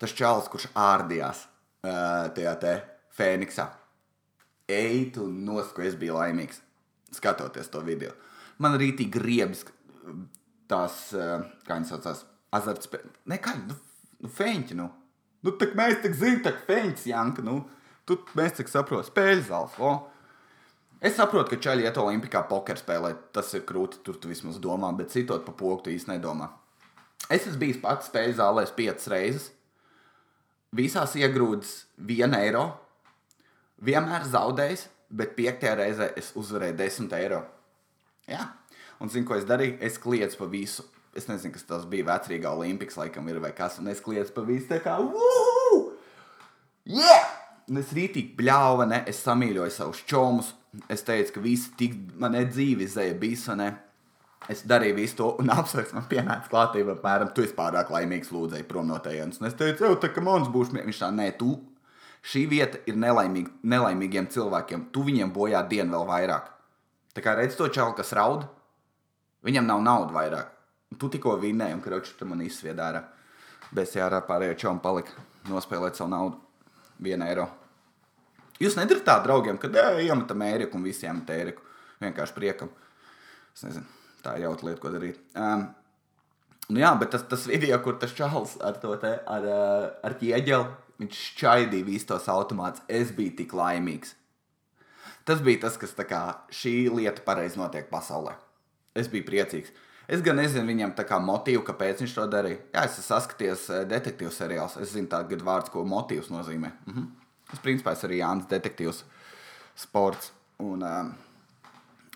tas 0.00 0.14
čalis, 0.14 0.48
kurš 0.50 0.68
ārdījās 0.78 1.44
uh, 1.46 2.28
tajā 2.34 2.54
te 2.62 2.74
Fēniksā. 3.18 3.68
Ej, 4.68 5.08
tu 5.16 5.26
nos, 5.32 5.72
ko 5.74 5.82
es 5.86 5.96
biju 5.98 6.18
laimīgs 6.18 6.60
skatoties 7.14 7.70
to 7.72 7.82
video. 7.84 8.12
Man 8.62 8.76
arī 8.76 8.92
tī 8.98 9.08
griebas 9.10 9.64
tās, 10.68 11.00
uh, 11.16 11.42
kā 11.66 11.78
viņas 11.78 11.94
saucās, 11.94 12.22
azartspēles. 12.58 13.18
Nekā, 13.32 13.56
nu, 13.68 13.78
nu 14.24 14.30
feņķi, 14.38 14.78
nu. 14.78 14.88
Nu, 15.46 15.54
tak 15.54 15.74
mēs 15.78 16.00
tak 16.02 16.16
zinām, 16.18 16.42
tak 16.44 16.62
feņķis, 16.68 17.08
Janka, 17.12 17.44
nu. 17.46 17.60
Tu, 18.08 18.16
mēs 18.38 18.56
tak 18.58 18.70
saprotam, 18.72 19.06
spēļu 19.08 19.44
zāles, 19.48 19.76
o. 19.78 19.92
Es 20.98 21.14
saprotu, 21.14 21.52
ka 21.52 21.60
čaļi 21.62 21.84
iet 21.86 21.98
Olimpikā 22.00 22.42
pokeru 22.50 22.80
spēlē, 22.80 23.12
tas 23.36 23.52
ir 23.54 23.62
krūti, 23.68 24.00
tur 24.02 24.16
tu 24.18 24.30
vismaz 24.30 24.58
domā, 24.62 24.90
bet 24.98 25.12
citot 25.14 25.44
pa 25.46 25.54
pogu 25.54 25.84
tu 25.84 25.92
īsti 25.94 26.10
nedomā. 26.10 26.48
Es 27.28 27.44
esmu 27.44 27.60
bijis 27.60 27.78
pats 27.82 28.08
spēļu 28.10 28.34
zālēs 28.40 28.72
piecas 28.74 29.06
reizes. 29.12 29.50
Visās 30.76 31.14
iegrūdas 31.16 31.72
vienu 31.96 32.36
eiro. 32.36 32.64
Vienmēr 33.84 34.26
zaudējis, 34.28 34.88
bet 35.08 35.36
piektajā 35.38 35.74
reizē 35.78 36.10
es 36.18 36.32
uzvarēju 36.36 36.76
10 36.76 37.14
eiro. 37.16 37.40
Jā, 38.28 38.42
un 39.00 39.08
zinu, 39.08 39.24
ko 39.28 39.38
es 39.38 39.46
darīju? 39.48 39.78
Es 39.80 39.96
kliedzu 40.02 40.40
pa 40.40 40.48
visu. 40.50 40.84
Es 41.16 41.28
nezinu, 41.30 41.54
kas 41.54 41.64
tas 41.64 41.86
bija. 41.88 42.04
Vecrīgā 42.10 42.52
Olimpiks 42.52 42.98
laikam 43.00 43.30
ir 43.32 43.40
vai 43.40 43.54
kas, 43.56 43.78
un 43.80 43.88
es 43.88 44.02
kliedzu 44.04 44.34
pa 44.36 44.44
visu 44.44 44.68
tā 44.74 44.82
kā 44.84 44.98
Woo! 45.00 45.94
Yeah! 46.84 47.26
Un 47.68 47.80
es 47.80 47.90
rītīgi 47.92 48.36
bļāvu, 48.36 48.86
ne? 48.88 49.02
Es 49.08 49.20
samīļoju 49.24 49.72
savus 49.72 50.04
čomus. 50.08 50.54
Es 50.92 51.04
teicu, 51.04 51.34
ka 51.34 51.42
visi 51.44 51.72
tik 51.80 51.96
man 52.20 52.36
dzīvi 52.36 52.86
zēja 52.88 53.16
bija, 53.20 53.56
ne? 53.56 53.72
Es 54.46 54.62
darīju 54.68 54.96
visu 54.96 55.16
to, 55.18 55.30
un 55.42 55.50
apsveicu 55.60 55.96
man 55.96 56.06
pienāca 56.10 56.50
klātība, 56.52 56.94
apmēram, 56.96 57.32
tu 57.34 57.42
esi 57.44 57.56
pārāk 57.56 57.90
laimīgs, 57.92 58.30
lūdzēji 58.34 58.68
prom 58.68 58.86
no 58.88 59.00
tejienes. 59.02 59.40
Un 59.42 59.50
es 59.50 59.56
teicu, 59.58 59.88
jau 59.88 59.98
tā, 60.00 60.12
ka 60.14 60.24
mans 60.24 60.50
būs. 60.52 60.70
Viņš 60.76 61.02
tā, 61.02 61.10
nē, 61.14 61.32
tu. 61.40 61.56
Šī 62.28 62.44
vieta 62.50 62.80
ir 62.90 62.96
nelaimīg, 62.98 63.50
nelaimīgiem 63.62 64.26
cilvēkiem. 64.32 64.88
Tu 64.94 65.04
viņiem 65.06 65.30
bojā 65.34 65.62
dienu 65.70 65.94
vēl 65.94 66.08
vairāk. 66.08 66.48
Tā 67.14 67.22
kā 67.24 67.34
redz 67.38 67.56
to 67.58 67.68
čalu, 67.72 67.94
kas 67.98 68.10
raud, 68.14 68.44
viņam 69.46 69.66
nav 69.66 69.84
naudas 69.84 70.14
vairāk. 70.14 70.50
Tu 70.98 71.10
tikko 71.12 71.36
vinnēji, 71.40 71.76
un 71.76 71.84
kroči 71.84 72.14
tur 72.18 72.30
man 72.30 72.42
izsvied 72.44 72.78
ārā. 72.82 73.04
Bez 73.74 73.92
jārā 73.96 74.20
pārējie 74.24 74.56
čauli 74.64 74.82
palika 74.82 75.26
nospēlēt 75.50 75.98
savu 75.98 76.12
naudu. 76.14 76.38
Vienu 77.04 77.26
eiro. 77.28 77.46
Jūs 78.58 78.74
nedarat 78.78 79.04
tā 79.06 79.18
draugiem, 79.22 79.60
kad 79.62 79.76
iemetam 80.02 80.42
ēriku 80.42 80.78
un 80.78 80.86
visiem 80.88 81.20
ēriku. 81.30 81.62
Vienkārši 82.02 82.34
priekam. 82.34 82.72
Es 83.54 83.62
nezinu, 83.66 83.86
tā 84.24 84.36
ir 84.38 84.46
jautra 84.46 84.70
lieta, 84.70 84.82
ko 84.82 84.92
darīt. 84.94 85.18
Um, 85.38 85.66
nu 86.70 86.82
jā, 86.82 86.92
bet 87.00 87.12
tas, 87.14 87.24
tas 87.30 87.46
video, 87.50 87.78
kur 87.84 87.98
tas 88.00 88.14
čalis 88.16 88.56
ar 88.64 88.78
to 88.82 88.94
te, 89.02 89.14
ar, 89.26 89.48
ar 90.04 90.16
ķieģeli, 90.20 90.76
viņš 91.02 91.24
šķaidīja 91.32 91.86
visus 91.86 92.08
tos 92.10 92.30
automātus. 92.32 92.84
Es 92.90 93.12
biju 93.14 93.36
tik 93.38 93.54
laimīgs. 93.56 94.14
Tas 95.28 95.42
bija 95.44 95.66
tas, 95.66 95.76
kas 95.80 95.92
kā, 96.08 96.22
šī 96.54 96.88
lieta 96.94 97.22
pareizi 97.26 97.60
notiek 97.60 97.90
pasaulē. 97.92 98.32
Es 98.96 99.10
biju 99.12 99.26
priecīgs. 99.28 99.74
Es 100.08 100.22
gan 100.24 100.38
nezinu 100.40 100.64
viņam 100.64 100.94
tā 100.96 101.04
kā 101.04 101.18
motīvu, 101.20 101.60
kāpēc 101.66 102.00
viņš 102.00 102.14
to 102.16 102.24
darīja. 102.32 102.62
Jā, 102.72 102.86
es 102.88 102.94
esmu 102.96 103.04
saskaties 103.10 103.66
detektīvu 103.90 104.32
seriāls. 104.32 104.78
Es 104.80 104.94
zinu 104.94 105.10
tādu 105.12 105.36
vārdu, 105.44 105.74
ko 105.74 105.84
motīvs 105.84 106.32
nozīmē. 106.32 106.72
Mhm. 106.88 107.08
Es 107.52 107.60
principā 107.64 107.92
esmu 107.96 108.08
arī 108.08 108.20
Jānis 108.22 108.48
detektīvs, 108.48 109.02
sports 109.78 110.32
un 110.60 110.82
um, 110.84 111.12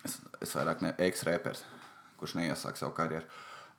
es, 0.05 0.19
es 0.43 0.51
vairāk 0.53 0.83
ne 0.83 0.91
ex-repers, 1.07 1.63
kurš 2.23 2.37
neiesāk 2.39 2.79
savu 2.79 2.95
karjeru. 2.97 3.27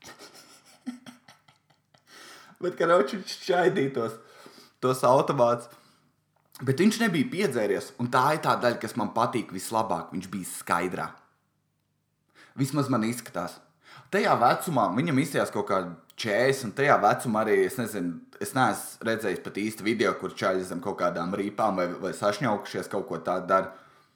Bet 2.63 2.77
kā 2.79 2.87
viņš 2.89 3.35
šķaidīja 3.41 3.95
tos, 3.97 5.03
automātus. 5.09 5.73
Bet 6.63 6.79
viņš 6.79 7.01
nebija 7.03 7.27
piedzēries, 7.33 7.91
un 7.99 8.07
tā 8.15 8.23
ir 8.37 8.41
tā 8.45 8.55
daļa, 8.63 8.79
kas 8.79 8.95
man 9.01 9.11
patīk 9.17 9.51
vislabāk. 9.53 10.13
Viņš 10.15 10.27
bija 10.31 10.51
skaidrā. 10.53 11.09
Vismaz 12.55 12.87
man 12.93 13.03
izskatās. 13.09 13.59
Tajā 14.15 14.37
vecumā 14.39 14.87
viņam 14.95 15.19
izsījās 15.25 15.51
kaut 15.51 15.67
kāda 15.73 15.91
40, 16.21 16.69
un 16.69 16.75
tajā 16.79 16.95
vecumā 17.03 17.43
arī 17.43 17.57
es 17.65 17.79
nezinu, 17.81 18.21
es 18.43 18.53
neesmu 18.55 19.09
redzējis 19.09 19.41
pat 19.43 19.57
īsti 19.59 19.87
video, 19.87 20.13
kur 20.21 20.37
čaļi 20.39 20.69
zem 20.69 20.83
kaut 20.85 21.01
kādām 21.01 21.35
rīpām 21.35 21.81
vai, 21.81 21.89
vai 21.99 22.13
sašņaukušies 22.15 22.91
kaut 22.93 23.09
ko 23.09 23.19
tādu 23.27 23.51
dara. 23.51 23.73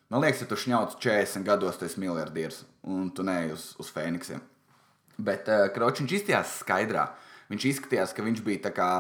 Man 0.09 0.25
liekas, 0.25 0.41
ja 0.41 0.49
tu 0.49 0.57
šņauc 0.57 0.97
40 1.05 1.45
gados, 1.45 1.77
tu 1.77 1.85
esi 1.85 2.01
miljardieris 2.01 2.63
un 2.89 3.11
tu 3.13 3.25
neej 3.27 3.53
uz, 3.53 3.65
uz 3.83 3.91
Fēniksiem. 3.93 4.41
Bet 5.21 5.51
uh, 5.53 5.67
Kročiņš 5.75 6.15
izskatījās 6.17 6.55
skaidrā. 6.63 7.11
Viņš 7.53 7.67
izskatījās, 7.73 8.15
ka 8.17 8.25
viņš 8.25 8.41
bija 8.47 8.73
kā 8.73 8.91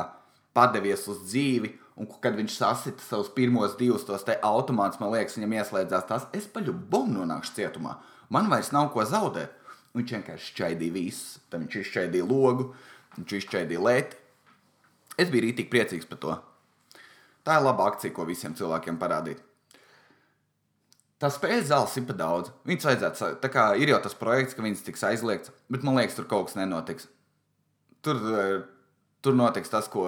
padevies 0.56 1.06
uz 1.08 1.22
dzīvi, 1.30 1.72
un 1.98 2.08
kad 2.22 2.36
viņš 2.36 2.58
sasita 2.58 3.04
savus 3.04 3.30
pirmos 3.32 3.76
divus 3.78 4.04
tos 4.08 4.26
te 4.26 4.36
automātus, 4.44 5.00
man 5.00 5.14
liekas, 5.14 5.38
viņam 5.38 5.56
ieslēdzās 5.58 6.06
tas, 6.10 6.28
es 6.36 6.48
paļu 6.50 6.76
bombu 6.92 7.22
nonākšu 7.22 7.56
cietumā. 7.56 7.96
Man 8.34 8.52
vairs 8.52 8.72
nav 8.76 8.92
ko 8.92 9.06
zaudēt. 9.08 9.54
Viņš 9.96 10.14
vienkārši 10.18 10.52
šķaidīja 10.52 10.94
visu. 10.94 11.40
Tad 11.48 11.64
viņš 11.64 11.80
izšķaidīja 11.80 12.28
logu, 12.28 12.72
viņš 13.16 13.36
izšķaidīja 13.40 13.84
lēti. 13.88 14.20
Es 15.18 15.32
biju 15.32 15.48
rītīgi 15.48 15.72
priecīgs 15.72 16.08
par 16.10 16.20
to. 16.22 16.38
Tā 17.48 17.56
ir 17.56 17.64
laba 17.64 17.88
akcija, 17.88 18.12
ko 18.14 18.28
visiem 18.28 18.52
cilvēkiem 18.58 19.00
parādīt. 19.00 19.40
Tā 21.18 21.30
spēļu 21.34 21.66
zāles 21.66 21.96
ir 21.98 22.04
par 22.06 22.18
daudz. 22.18 22.52
Viņus 22.68 22.86
vajadzētu, 22.86 23.30
tā 23.42 23.50
kā 23.50 23.72
ir 23.80 23.90
jau 23.90 23.98
tas 24.04 24.14
projekts, 24.14 24.54
ka 24.54 24.62
viņas 24.62 24.84
tiks 24.86 25.02
aizliegts, 25.08 25.50
bet 25.72 25.86
man 25.86 25.98
liekas, 25.98 26.14
tur 26.14 26.28
kaut 26.30 26.46
kas 26.46 26.58
nenotiks. 26.60 27.08
Tur, 28.06 28.20
eh, 28.38 28.60
tur 29.26 29.34
notiks 29.34 29.72
tas, 29.72 29.88
ko 29.90 30.06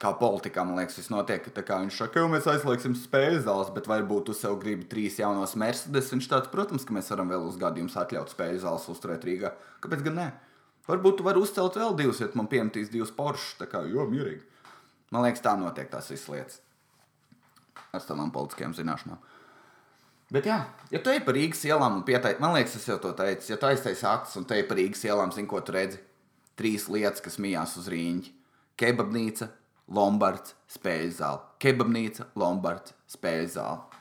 kā 0.00 0.12
politikā, 0.18 0.64
man 0.66 0.76
liekas, 0.76 0.98
viss 1.00 1.12
notiek. 1.12 1.46
Tā 1.56 1.64
kā 1.64 1.78
viņš 1.80 2.00
saka, 2.02 2.20
ka 2.20 2.28
mēs 2.28 2.48
aizliegsim 2.52 2.96
spēļu 2.98 3.42
zāles, 3.46 3.72
bet 3.74 3.88
varbūt 3.88 4.28
tu 4.28 4.34
sev 4.36 4.58
gribi 4.60 4.88
trīs 4.90 5.16
jaunos 5.20 5.56
Mercedes. 5.56 6.10
Viņš 6.12 6.28
tāds, 6.32 6.50
protams, 6.52 6.84
ka 6.84 6.96
mēs 6.96 7.08
varam 7.12 7.32
vēl 7.32 7.46
uz 7.48 7.56
gadījumus 7.60 7.96
atļaut 8.02 8.34
spēļu 8.34 8.60
zāles 8.64 8.90
uzturēt 8.92 9.24
Rīgā. 9.24 9.54
Kāpēc 9.84 10.04
gan 10.04 10.20
ne? 10.20 10.28
Varbūt 10.86 11.18
tu 11.18 11.26
vari 11.26 11.40
uzcelt 11.42 11.78
vēl 11.80 11.96
divus, 11.98 12.20
ja 12.20 12.28
man 12.38 12.50
piemetīs 12.50 12.92
divus 12.92 13.14
poršus. 13.14 13.56
Tā 13.62 13.70
kā, 13.70 13.82
jo, 13.88 14.04
mierīgi. 14.10 14.44
Man 15.14 15.24
liekas, 15.24 15.42
tā 15.42 15.56
notiek 15.58 15.88
tās 15.90 16.10
visas 16.12 16.28
lietas. 16.30 16.60
Ar 17.96 18.04
savām 18.04 18.30
politiskajām 18.34 18.76
zināšanām. 18.76 19.18
Bet, 20.34 20.48
jā, 20.48 20.58
ja 20.90 20.98
tu 20.98 21.12
ej 21.12 21.20
pa 21.22 21.30
Rīgas 21.36 21.60
ielām 21.68 22.00
un 22.00 22.06
pieteikti, 22.06 22.42
man 22.42 22.56
liekas, 22.56 22.74
es 22.80 22.88
jau 22.88 22.96
to 22.98 23.12
teicu, 23.14 23.46
ja 23.52 23.58
tu 23.62 23.68
aiztaisi 23.68 24.06
aktus 24.10 24.34
un 24.40 24.46
te 24.48 24.56
ej 24.58 24.64
pa 24.66 24.74
Rīgas 24.74 25.04
ielām, 25.06 25.30
zini, 25.34 25.46
ko 25.46 25.60
tu 25.62 25.74
redzi? 25.76 26.00
Trīs 26.58 26.88
lietas, 26.90 27.22
kas 27.22 27.36
mijās 27.42 27.76
uz 27.78 27.86
rīņķa. 27.92 28.32
Kebabnīca, 28.80 29.50
Lombards, 29.96 30.56
spēļu 30.72 31.12
zāle. 31.14 31.44
Kebabnīca, 31.62 32.26
Lombards, 32.42 32.96
spēļu 33.12 33.52
zāle. 33.54 34.00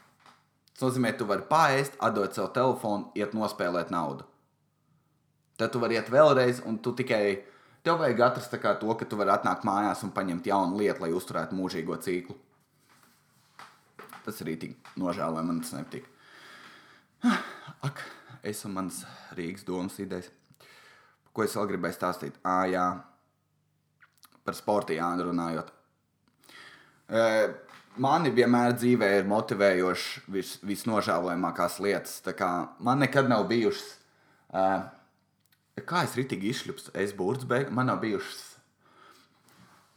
Tas 0.73 0.87
nozīmē, 0.87 1.11
tu 1.15 1.27
vari 1.29 1.45
pāriest, 1.47 1.99
atdot 2.03 2.33
savu 2.35 2.49
telefonu, 2.55 3.11
iet 3.15 3.35
nospēlēt 3.37 3.93
naudu. 3.93 4.25
Tad 5.59 5.71
tu 5.71 5.83
vari 5.83 5.99
iet 5.99 6.09
vēlreiz, 6.11 6.63
un 6.67 6.81
tu 6.83 6.95
tikai 6.97 7.21
tev 7.85 8.01
vajag 8.01 8.25
atrast 8.25 8.57
to, 8.81 8.97
ka 8.97 9.05
tu 9.05 9.19
vari 9.19 9.35
atnākt 9.35 9.67
mājās 9.67 10.01
un 10.03 10.15
paņemt 10.15 10.49
jaunu 10.49 10.81
lietu, 10.81 11.05
lai 11.05 11.13
uzturētu 11.15 11.55
mūžīgo 11.55 12.01
ciklu. 12.01 12.35
Tas 14.25 14.41
arī 14.41 14.57
tik 14.57 14.91
nožēloja, 14.97 15.45
man 15.45 15.61
tas 15.61 15.75
nepatīk. 15.77 16.14
Ak, 17.23 18.01
es 18.43 18.65
un 18.65 18.73
mans 18.75 19.03
Rīgas 19.37 19.65
domas 19.67 19.99
idejas. 19.99 20.31
Ko 21.35 21.43
es 21.43 21.55
vēl 21.57 21.67
gribēju 21.73 21.95
stāstīt? 21.97 22.35
Ah, 22.47 22.63
jā, 22.69 22.85
par 24.45 24.55
sporta 24.55 24.95
Jānu 24.95 25.29
runājot. 25.29 25.71
Mani 28.01 28.31
vienmēr 28.35 28.73
dzīvē 28.75 29.09
ir 29.19 29.27
motivējošas 29.29 30.25
vis, 30.31 30.55
visnožēlojamākās 30.67 31.79
lietas. 31.83 32.17
Man 32.79 32.99
nekad 33.03 33.29
nav 33.31 33.45
bijušas, 33.51 33.87
kā 35.85 36.03
es 36.03 36.15
ritīgi 36.17 36.51
izšļupstu, 36.51 36.95
es 36.95 37.13
beigās, 37.15 37.71
man 37.71 37.91
nav 37.91 38.01
bijušas. 38.03 38.43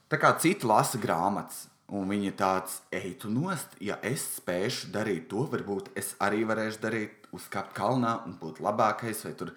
Tā 0.09 0.17
kā 0.21 0.31
citi 0.41 0.67
lasa 0.67 0.99
grāmatas, 0.99 1.67
un 1.89 2.09
viņi 2.13 2.35
tāds, 2.37 2.81
ej, 2.93 3.15
tu 3.23 3.31
nost, 3.33 3.77
ja 3.81 3.97
es 4.05 4.25
spēšu 4.37 4.91
darīt 4.95 5.29
to, 5.31 5.47
varbūt 5.53 5.93
es 5.99 6.15
arī 6.25 6.43
varēšu 6.49 6.83
darīt, 6.83 7.29
uzkāpt 7.37 7.75
kalnā 7.77 8.19
un 8.27 8.39
būt 8.41 8.61
labākais, 8.65 9.25
vai 9.25 9.35
tur 9.37 9.55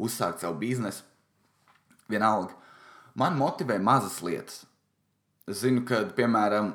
uzsākt 0.00 0.44
savu 0.44 0.58
biznesu. 0.60 1.04
Vienalga, 2.08 2.56
man 3.16 3.36
motivē 3.36 3.78
mazas 3.80 4.20
lietas. 4.24 4.64
Es 5.48 5.60
zinu, 5.60 5.84
ka, 5.88 6.02
piemēram, 6.16 6.74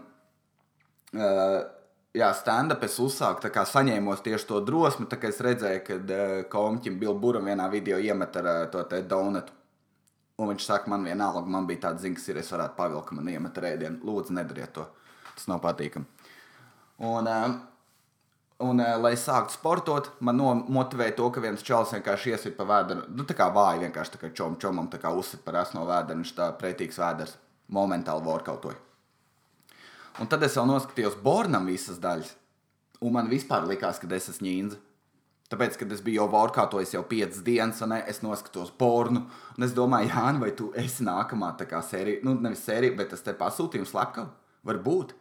Uh, 1.09 1.63
jā, 2.13 2.27
stand-up 2.37 2.83
es 2.85 2.99
uzsāku, 3.01 3.41
tā 3.41 3.49
kā 3.53 3.63
saņēmos 3.65 4.19
tieši 4.21 4.45
to 4.45 4.59
drosmi, 4.61 5.07
tā 5.09 5.17
kā 5.17 5.31
es 5.31 5.39
redzēju, 5.41 5.79
ka 5.87 5.95
uh, 5.97 6.33
Komķim 6.51 6.99
Bilburam 7.01 7.49
vienā 7.49 7.65
video 7.73 7.97
iemet 7.97 8.37
ar 8.37 8.49
uh, 8.51 8.59
to 8.69 8.83
te 8.91 9.01
donatu. 9.09 9.55
Un 10.39 10.51
viņš 10.53 10.67
saka, 10.69 10.91
man 10.93 11.07
vienalga, 11.09 11.41
man 11.49 11.65
bija 11.67 11.87
tāds 11.87 12.05
zināms, 12.05 12.27
ir 12.29 12.37
es 12.39 12.51
varētu 12.53 12.77
pavilkt, 12.77 13.15
man 13.17 13.31
iemet 13.33 13.57
rēdienu. 13.57 13.99
Lūdzu, 14.05 14.35
nedariet 14.37 14.71
to. 14.77 14.85
Tas 15.39 15.47
nav 15.47 15.61
patīkami. 15.63 16.27
Un, 17.07 17.27
uh, 17.31 17.53
un 18.67 18.81
uh, 18.83 18.95
lai 18.99 19.13
sāktu 19.15 19.55
sportot, 19.55 20.09
man 20.19 20.41
motivēja 20.67 21.15
to, 21.15 21.29
ka 21.31 21.43
viens 21.43 21.63
čels 21.63 21.93
vienkārši 21.95 22.33
iesit 22.33 22.57
pa 22.57 22.65
vēdru. 22.67 23.05
Nu, 23.15 23.23
tā 23.23 23.37
kā 23.39 23.47
vāji 23.55 23.85
vienkārši 23.85 24.17
tā 24.17 24.19
kā 24.25 24.33
čom, 24.35 24.57
čomam, 24.59 24.89
tā 24.91 24.99
kā 24.99 25.13
uzsit 25.15 25.45
par 25.45 25.61
esno 25.61 25.85
vēdru. 25.87 26.19
Viņš 26.19 26.33
tā 26.35 26.49
pretīgs 26.59 26.99
vēders 26.99 27.37
momentāli 27.71 28.25
workoutoja. 28.27 28.75
Un 30.19 30.27
tad 30.27 30.43
es 30.43 30.57
jau 30.59 30.65
noskatījos 30.67 31.15
Bornam 31.23 31.71
visas 31.71 32.01
daļas. 32.03 32.35
Un 32.99 33.15
man 33.15 33.31
vispār 33.31 33.63
likās, 33.69 34.01
ka 34.01 34.11
es 34.17 34.27
esmu 34.33 34.49
ņīns. 34.49 34.75
Tāpēc, 35.49 35.79
kad 35.79 35.95
es 35.95 36.03
biju 36.05 36.19
jau 36.19 36.27
workoutojis 36.33 36.91
jau 36.93 37.05
piecas 37.09 37.39
dienas, 37.47 37.79
un 37.81 37.95
ne, 37.95 38.03
es 38.11 38.19
noskatos 38.21 38.69
pornu, 38.77 39.23
un 39.55 39.65
es 39.65 39.71
domāju, 39.73 40.11
Jānis, 40.11 40.43
vai 40.43 40.51
tu 40.53 40.67
esi 40.77 41.07
nākamā 41.07 41.55
tā 41.57 41.65
kā 41.71 41.79
sērija, 41.81 42.21
nu, 42.27 42.35
nevis 42.43 42.67
sērija, 42.67 42.93
bet 42.99 43.09
tas 43.15 43.23
te 43.25 43.33
pasūtījums 43.39 43.95
slepkavu. 43.95 44.29
Varbūt. 44.69 45.15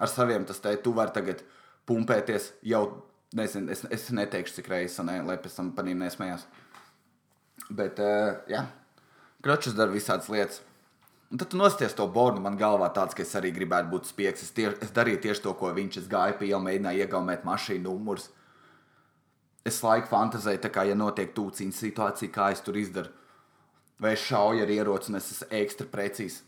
Ar 0.00 0.10
saviem 0.10 0.44
tas 0.48 0.60
te 0.62 0.72
tu 0.82 0.94
vari 0.96 1.14
tagad 1.14 1.42
pumpēties 1.88 2.52
jau, 2.66 2.82
nezinu, 3.36 3.70
es, 3.72 3.84
es 3.90 4.10
neteikšu, 4.14 4.58
cik 4.58 4.70
reizes, 4.72 5.00
ne, 5.06 5.20
lai 5.26 5.38
pēc 5.40 5.58
tam 5.58 5.72
viņiem 5.76 6.04
nesmējās. 6.06 6.46
Bet, 7.72 8.00
uh, 8.02 8.42
jā, 8.50 8.66
kročus 9.44 9.76
dara 9.78 9.92
visādas 9.92 10.30
lietas. 10.32 10.62
Un 11.32 11.40
tad 11.40 11.48
tu 11.48 11.56
nosties 11.56 11.94
to 11.96 12.04
bornu 12.12 12.42
man 12.44 12.58
galvā 12.60 12.90
tāds, 12.92 13.16
ka 13.16 13.24
es 13.24 13.32
arī 13.38 13.54
gribētu 13.56 13.88
būt 13.88 14.10
spiegs. 14.10 14.42
Es, 14.44 14.52
tie, 14.52 14.66
es 14.84 14.92
darīju 14.92 15.22
tieši 15.24 15.44
to, 15.46 15.54
ko 15.56 15.70
viņš. 15.72 16.02
Es 16.02 16.10
gāju 16.10 16.36
pie 16.36 16.50
iela, 16.50 16.60
mēģināju 16.66 17.06
iegaumēt 17.06 17.46
mašīnu 17.48 17.86
numurus. 17.86 18.28
Es 19.64 19.78
laiku 19.80 20.10
fantāzēju, 20.10 20.60
tā 20.60 20.68
kā 20.74 20.84
ja 20.84 20.96
notiek 20.98 21.32
tūciņa 21.32 21.78
situācija, 21.78 22.34
kā 22.34 22.50
es 22.52 22.60
tur 22.66 22.76
izdaru. 22.76 23.08
Vai 24.02 24.12
es 24.12 24.26
šauju 24.26 24.64
ar 24.66 24.74
ieroci, 24.74 25.08
un 25.08 25.20
es 25.22 25.30
esmu 25.32 25.48
ekstra 25.62 25.88
precīzs. 25.88 26.42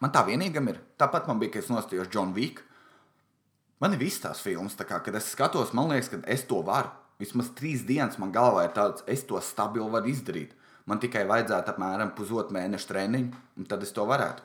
Man 0.00 0.12
tā 0.14 0.22
vienīgam 0.26 0.68
ir. 0.72 0.80
Tāpat 1.00 1.28
man 1.28 1.40
bija, 1.40 1.54
kad 1.56 1.64
es 1.64 1.72
nostājos 1.72 2.10
John 2.12 2.32
Wick. 2.36 2.62
Man 3.80 3.96
ir 3.96 4.00
visas 4.00 4.22
tās 4.24 4.40
filmas, 4.44 4.76
tā 4.76 4.86
kā, 4.88 5.00
kad 5.04 5.16
es 5.16 5.30
skatos, 5.32 5.74
man 5.76 5.88
liekas, 5.92 6.10
ka 6.12 6.20
es 6.28 6.44
to 6.48 6.60
varu. 6.64 6.92
Vismaz 7.20 7.50
trīs 7.56 7.84
dienas 7.88 8.16
man 8.20 8.32
galvā 8.32 8.64
ir 8.66 8.72
tāds, 8.76 9.04
es 9.08 9.26
to 9.28 9.40
stabili 9.44 9.88
varu 9.92 10.08
izdarīt. 10.08 10.54
Man 10.88 11.00
tikai 11.00 11.26
vajadzētu 11.28 11.74
apmēram 11.74 12.14
pusotru 12.16 12.56
mēnešu 12.56 12.88
treniņu, 12.88 13.42
un 13.60 13.68
tad 13.68 13.84
es 13.84 13.92
to 13.96 14.06
varētu. 14.08 14.44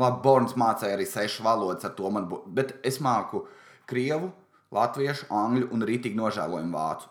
Labi, 0.00 0.20
Borns 0.24 0.54
mācīja 0.56 0.96
arī 0.96 1.06
sešu 1.08 1.44
valodas, 1.44 1.84
ar 1.88 1.96
to 1.96 2.08
man 2.12 2.28
būtu. 2.28 2.52
Bet 2.56 2.74
es 2.84 3.00
māku 3.04 3.46
krievu, 3.88 4.30
latviešu, 4.72 5.28
angļu 5.32 5.68
un 5.72 5.84
rītīgi 5.88 6.20
nožēlojumu 6.20 6.76
vācu. 6.76 7.08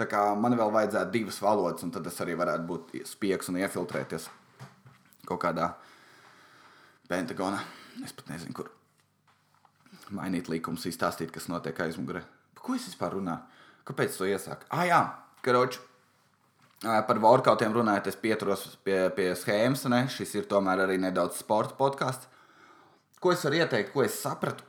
Tā 0.00 0.08
kā 0.10 0.24
man 0.36 0.56
vēl 0.58 0.72
vajadzētu 0.74 1.14
divas 1.14 1.38
valodas, 1.44 1.84
un 1.86 1.92
tad 1.94 2.08
es 2.10 2.20
arī 2.24 2.34
varētu 2.40 2.66
būt 2.68 2.94
spiegs 3.08 3.52
un 3.52 3.60
iefiltrēties 3.60 4.28
kaut 5.28 5.40
kādā 5.44 5.70
pentagonā. 7.10 7.60
Es 8.04 8.14
pat 8.16 8.30
nezinu, 8.32 8.54
kur 8.56 8.70
mainīt 10.14 10.50
likumus, 10.50 10.86
izstāstīt, 10.88 11.32
kas 11.34 11.48
notiek 11.48 11.78
aizmugurē. 11.86 12.22
Par 12.54 12.66
ko 12.66 12.76
es 12.76 12.86
vispār 12.88 13.16
runāju? 13.16 13.62
Kāpēc 13.88 14.16
to 14.16 14.28
iesāku? 14.28 14.68
Ah, 14.72 14.84
jā, 14.88 15.00
karoči. 15.44 15.80
Par 16.84 17.20
workoutiem 17.20 17.72
runājot, 17.72 18.10
es 18.10 18.18
pieturos 18.20 18.64
pie, 18.84 18.98
pie 19.16 19.30
schēmas. 19.38 19.86
Ne? 19.88 20.04
Šis 20.12 20.34
ir 20.36 20.48
tomēr 20.48 20.84
arī 20.84 20.98
nedaudz 21.00 21.38
sporta 21.40 21.76
podkāsts. 21.78 22.28
Ko 23.20 23.32
es 23.32 23.44
varu 23.46 23.62
ieteikt, 23.62 23.92
ko 23.94 24.04
es 24.04 24.18
sapratu? 24.20 24.66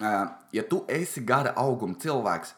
Ja 0.00 0.62
tu 0.70 0.84
esi 0.88 1.22
gara 1.26 1.52
auguma 1.58 1.98
cilvēks, 2.00 2.54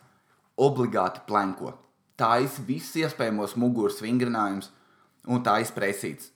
obligāti 0.60 1.24
planko. 1.26 1.72
Tā 2.20 2.36
ir 2.44 2.60
viss 2.68 2.94
iespējamos 3.00 3.56
muguras 3.58 4.02
vingrinājumus 4.04 4.68
un 5.26 5.40
tā 5.42 5.56
izpresīts. 5.64 6.28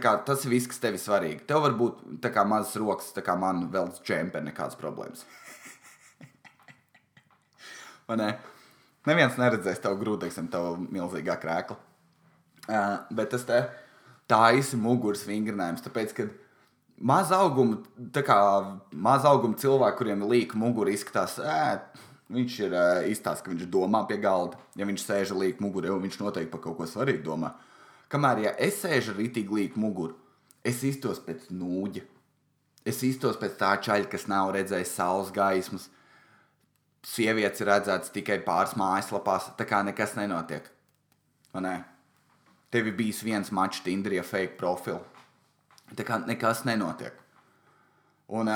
Kā, 0.00 0.14
tas 0.24 0.46
ir 0.46 0.54
viss, 0.54 0.68
kas 0.70 0.80
tev 0.80 0.96
ir 0.96 1.02
svarīgi. 1.02 1.42
Tev 1.48 1.64
var 1.66 1.74
būt 1.76 2.00
mazas 2.48 2.76
rokas, 2.80 3.10
tā 3.12 3.24
kā 3.24 3.36
man 3.36 3.66
vēl 3.72 3.90
džempē, 4.00 4.40
nekādas 4.46 4.78
problēmas. 4.80 5.26
Vai 8.08 8.16
ne? 8.20 8.30
Neviens 9.08 9.36
neredzēs 9.36 9.82
tavu 9.82 9.98
grūtību, 10.00 10.46
tavu 10.52 10.76
milzīgā 10.94 11.36
krēklu. 11.42 11.76
Uh, 12.70 13.02
bet 13.10 13.32
tas 13.34 13.42
te 13.44 13.58
tā 14.30 14.40
īsi 14.56 14.78
muguras 14.78 15.24
vingrinājums. 15.26 15.82
Tāpēc, 15.82 16.14
kad 16.14 16.30
maza 17.02 17.40
auguma, 17.42 17.80
kā 18.14 18.38
maza 18.94 19.32
auguma 19.32 19.58
cilvēki, 19.58 19.98
kuriem 19.98 20.22
ir 20.22 20.32
līka 20.36 20.60
mugura, 20.60 20.92
izskatās, 20.94 21.36
ē, 21.42 22.06
viņš 22.32 22.60
ir 22.62 22.76
uh, 22.76 23.02
izstāsts, 23.10 23.42
ka 23.44 23.52
viņš 23.52 23.66
domā 23.72 24.04
pie 24.08 24.20
galda. 24.22 24.60
Ja 24.78 24.86
viņš 24.88 25.04
sēž 25.04 25.34
muguru, 25.60 25.90
jau 25.90 25.98
viņš 26.00 26.20
noteikti 26.22 26.52
par 26.52 26.62
kaut 26.64 26.78
ko 26.78 26.88
svarīgu 26.88 27.26
domā. 27.26 27.52
Kamēr 28.12 28.44
ja 28.44 28.52
es 28.60 28.82
sēžu 28.82 29.14
ar 29.14 29.22
rītīgu 29.22 29.56
līku 29.56 29.80
muguru, 29.80 30.18
es 30.64 30.82
iztos 30.84 31.22
pēc 31.24 31.48
nūģa. 31.50 32.04
Es 32.84 33.00
iztos 33.06 33.38
pēc 33.40 33.56
tā 33.60 33.72
čaļa, 33.80 34.10
kas 34.10 34.26
nav 34.28 34.50
redzējis 34.56 34.94
saules 34.98 35.30
gaismas 35.34 35.88
sievietes 37.06 37.62
ir 37.62 37.70
redzētas 37.70 38.12
tikai 38.14 38.38
pāris 38.46 38.76
mājaslapās, 38.78 39.50
tā 39.58 39.66
kā 39.68 39.82
nekas 39.86 40.14
nenotiek. 40.18 40.68
Ne? 41.58 41.74
Tev 42.72 42.88
ir 42.88 42.96
bijis 42.96 43.22
viens 43.26 43.50
mačs 43.52 43.82
Tinderī 43.84 44.20
ar 44.22 44.28
fake 44.28 44.56
profilu. 44.60 45.02
Tā 45.92 46.06
kā 46.08 46.22
nekas 46.24 46.62
nenotiek. 46.64 47.18
Un 48.32 48.48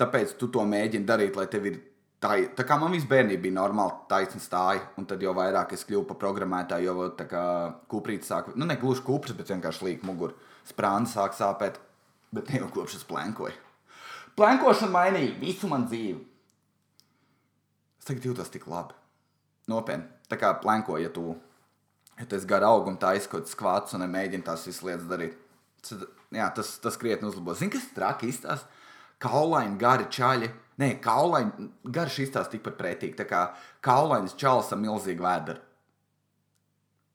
tāpēc 0.00 0.36
tu 0.40 0.48
to 0.48 0.62
mēģini 0.64 1.08
darīt, 1.08 1.36
lai 1.36 1.48
tev 1.52 1.66
ir 1.68 1.80
tā, 2.22 2.36
tā 2.56 2.66
kā 2.66 2.78
man 2.80 2.94
visu 2.94 3.08
bērnību 3.10 3.42
bija 3.46 3.58
normāli 3.58 4.06
taisna 4.10 4.40
stāja, 4.42 4.86
un 4.98 5.06
tad 5.10 5.22
jau 5.22 5.34
vairāk 5.36 5.74
es 5.76 5.84
kļuvu 5.88 6.06
par 6.10 6.20
programmētāju, 6.22 6.88
jo 6.88 7.08
tā 7.18 7.26
kā 7.30 7.44
kuprītis 7.90 8.30
sāk, 8.30 8.52
nu 8.56 8.68
ne 8.68 8.78
gluži 8.80 9.04
kupris, 9.06 9.36
bet 9.38 9.50
vienkārši 9.52 9.88
līk 9.88 10.06
muguru. 10.06 10.38
Sprāna 10.68 11.10
sāk 11.10 11.34
sāpēt, 11.34 11.80
bet 12.34 12.50
ne 12.50 12.62
jau 12.62 12.70
kopš 12.72 13.00
es 13.00 13.06
plēnkoju. 13.08 13.56
Plēnkošana 14.38 14.94
mainīja 14.94 15.34
visu 15.40 15.68
man 15.68 15.88
dzīvi. 15.90 16.20
Es 18.00 18.08
tagad 18.08 18.24
jūtos 18.30 18.50
tik 18.50 18.64
labi. 18.70 18.96
Nopietni. 19.70 20.08
Tā 20.30 20.38
kā 20.40 20.48
planko, 20.58 20.96
ja 20.98 21.10
tu, 21.12 21.34
ja 22.18 22.26
tu 22.26 22.38
esi 22.38 22.48
gara 22.48 22.70
auguma, 22.72 22.98
tā 22.98 23.12
izskauts 23.18 23.52
skvāts 23.54 23.94
un 23.94 24.06
mēģini 24.10 24.46
tās 24.46 24.64
visas 24.66 24.82
lietas 24.86 25.04
darīt. 25.10 25.36
Tad, 25.86 26.06
jā, 26.34 26.48
tas, 26.56 26.72
tas 26.82 26.96
krietni 26.98 27.28
uzlabo. 27.28 27.54
Zini, 27.58 27.74
kas 27.74 27.90
traki 27.94 28.30
izstāsta? 28.32 28.70
Kaulaini, 29.22 29.78
gari 29.78 30.08
čaļi. 30.10 30.48
Nē, 30.82 30.96
kaulaini, 31.04 31.68
garš 31.94 32.22
izstāsta 32.24 32.56
tikpat 32.56 32.78
pretīgi. 32.80 33.16
Tā 33.20 33.26
kā 33.28 33.42
kaulainis 33.84 34.34
čalis 34.38 34.72
ar 34.74 34.80
milzīgu 34.82 35.22
vēdru. 35.22 35.60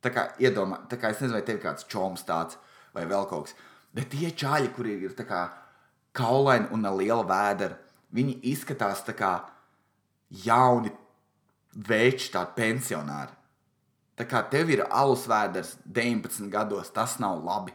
Tā 0.05 0.11
kā 0.13 0.27
iedomā, 0.39 0.83
tā 0.87 0.99
kā 1.01 1.11
es 1.11 1.19
nezinu, 1.19 1.35
vai 1.35 1.45
tev 1.45 1.57
ir 1.57 1.63
kāds 1.65 1.87
čoms 1.91 2.23
tāds 2.27 2.59
vai 2.95 3.03
vēl 3.09 3.25
kaut 3.27 3.49
kas. 3.49 3.57
Bet 3.97 4.11
tie 4.13 4.29
čaļi, 4.31 4.71
kuri 4.75 4.95
ir 5.07 5.15
kā 5.27 5.41
kaulaini 6.17 6.69
un 6.73 6.85
liela 6.97 7.25
vēdra, 7.27 7.77
viņi 8.13 8.37
izskatās 8.53 9.03
tā 9.07 9.15
kā 9.17 9.33
jauni 10.45 10.93
veči, 11.87 12.31
tādi 12.33 12.55
pensionāri. 12.57 13.33
Tā 14.17 14.25
kā 14.25 14.41
tev 14.49 14.71
ir 14.73 14.85
alus 14.89 15.27
vēders 15.29 15.75
19 15.85 16.49
gados, 16.53 16.89
tas 16.93 17.17
nav 17.21 17.43
labi. 17.45 17.73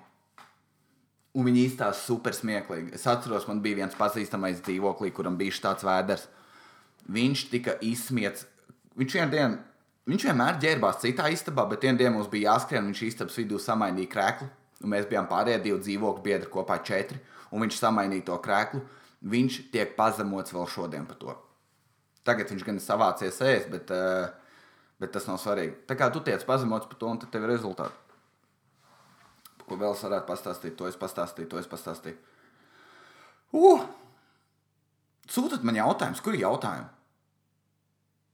Un 1.33 1.47
viņi 1.49 1.63
izstāsta 1.65 2.05
super 2.05 2.35
smieklīgi. 2.37 2.93
Es 2.97 3.07
atceros, 3.09 3.47
man 3.49 3.63
bija 3.65 3.79
viens 3.81 3.97
pazīstamais 3.97 4.61
dzīvoklī, 4.67 5.13
kuram 5.17 5.39
bija 5.41 5.55
tāds 5.65 5.87
vēders. 5.87 6.27
Viņš 7.09 7.45
tika 7.51 7.79
izsmiets. 7.81 8.45
Viņš 9.01 9.15
vienā 9.17 9.29
dienā, 9.33 9.61
viņš 10.13 10.27
vienmēr 10.29 10.59
ģērbās 10.61 11.01
citā 11.01 11.31
istabā, 11.33 11.65
bet 11.71 11.87
vienā 11.87 12.03
dienā 12.03 12.13
mums 12.19 12.29
bija 12.33 12.53
jāskrien, 12.53 12.85
viņš 12.91 13.05
istabas 13.09 13.39
vidū 13.41 13.61
samainīja 13.63 14.13
krēklu. 14.13 14.51
Un 14.83 14.93
mēs 14.93 15.09
bijām 15.09 15.31
pārējie 15.31 15.63
divi 15.65 15.81
dzīvokļu 15.87 16.25
biedri 16.27 16.51
kopā 16.53 16.77
četri, 16.85 17.21
un 17.55 17.65
viņš 17.65 17.81
samainīja 17.81 18.27
to 18.29 18.37
krēklu. 18.45 18.83
Viņš 19.33 19.59
tiek 19.73 19.97
pazemots 19.97 20.53
vēl 20.53 20.69
šodien 20.69 21.09
par 21.09 21.21
to. 21.21 21.39
Tagad 22.27 22.51
viņš 22.53 22.65
gan 22.67 22.79
ir 22.79 22.85
savācies 22.85 23.39
ēst, 23.41 23.71
bet, 23.73 23.91
uh, 23.95 24.29
bet 25.01 25.15
tas 25.15 25.27
nav 25.31 25.41
svarīgi. 25.41 25.79
Tā 25.89 25.97
kā 25.99 26.11
tu 26.13 26.21
tiec 26.27 26.43
pazemots 26.47 26.91
par 26.91 26.99
to, 26.99 27.09
un 27.09 27.23
tad 27.23 27.33
tev 27.33 27.47
ir 27.47 27.55
rezultāti. 27.55 28.02
Ko 29.69 29.77
vēl 29.79 29.95
es 29.95 30.03
varētu 30.05 30.29
pastāstīt, 30.29 30.77
to 30.79 30.89
es 30.89 30.99
pastāstīju, 31.01 31.49
to 31.51 31.61
es 31.61 31.69
pastāstīju. 31.71 32.19
Uh! 33.53 33.85
Sūtiet 35.33 35.63
man 35.65 35.79
jautājumus, 35.79 36.23
kur 36.25 36.37
ir 36.37 36.45
jautājumi? 36.45 36.91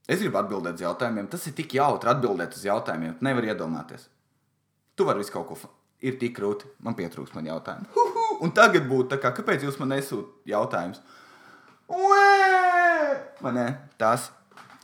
Es 0.09 0.23
gribu 0.23 0.39
atbildēt 0.39 0.79
uz 0.79 0.81
jautājumiem. 0.81 1.27
Tas 1.29 1.43
ir 1.45 1.53
tik 1.57 1.75
jautri 1.77 2.09
atbildēt 2.09 2.55
uz 2.57 2.63
jautājumiem. 2.65 3.13
Tu 3.19 3.25
nevari 3.27 3.51
iedomāties. 3.51 4.07
Tu 4.97 5.05
vari 5.05 5.21
visu 5.21 5.35
kaut 5.35 5.47
ko. 5.51 5.55
Ir 6.01 6.17
tik 6.17 6.33
grūti. 6.39 6.65
Man 6.81 6.95
pietrūkst 6.97 7.35
man 7.37 7.45
jautājumu. 7.45 7.85
Un 8.41 8.49
tagad 8.55 8.87
būtu 8.89 9.11
tā 9.13 9.17
kā, 9.21 9.29
kāpēc 9.37 9.67
jūs 9.67 9.77
man 9.81 9.93
nesūtat 9.93 10.49
jautājumus? 10.49 10.99
Vai 13.43 13.51
ne? 13.53 13.67
Tas. 14.01 14.31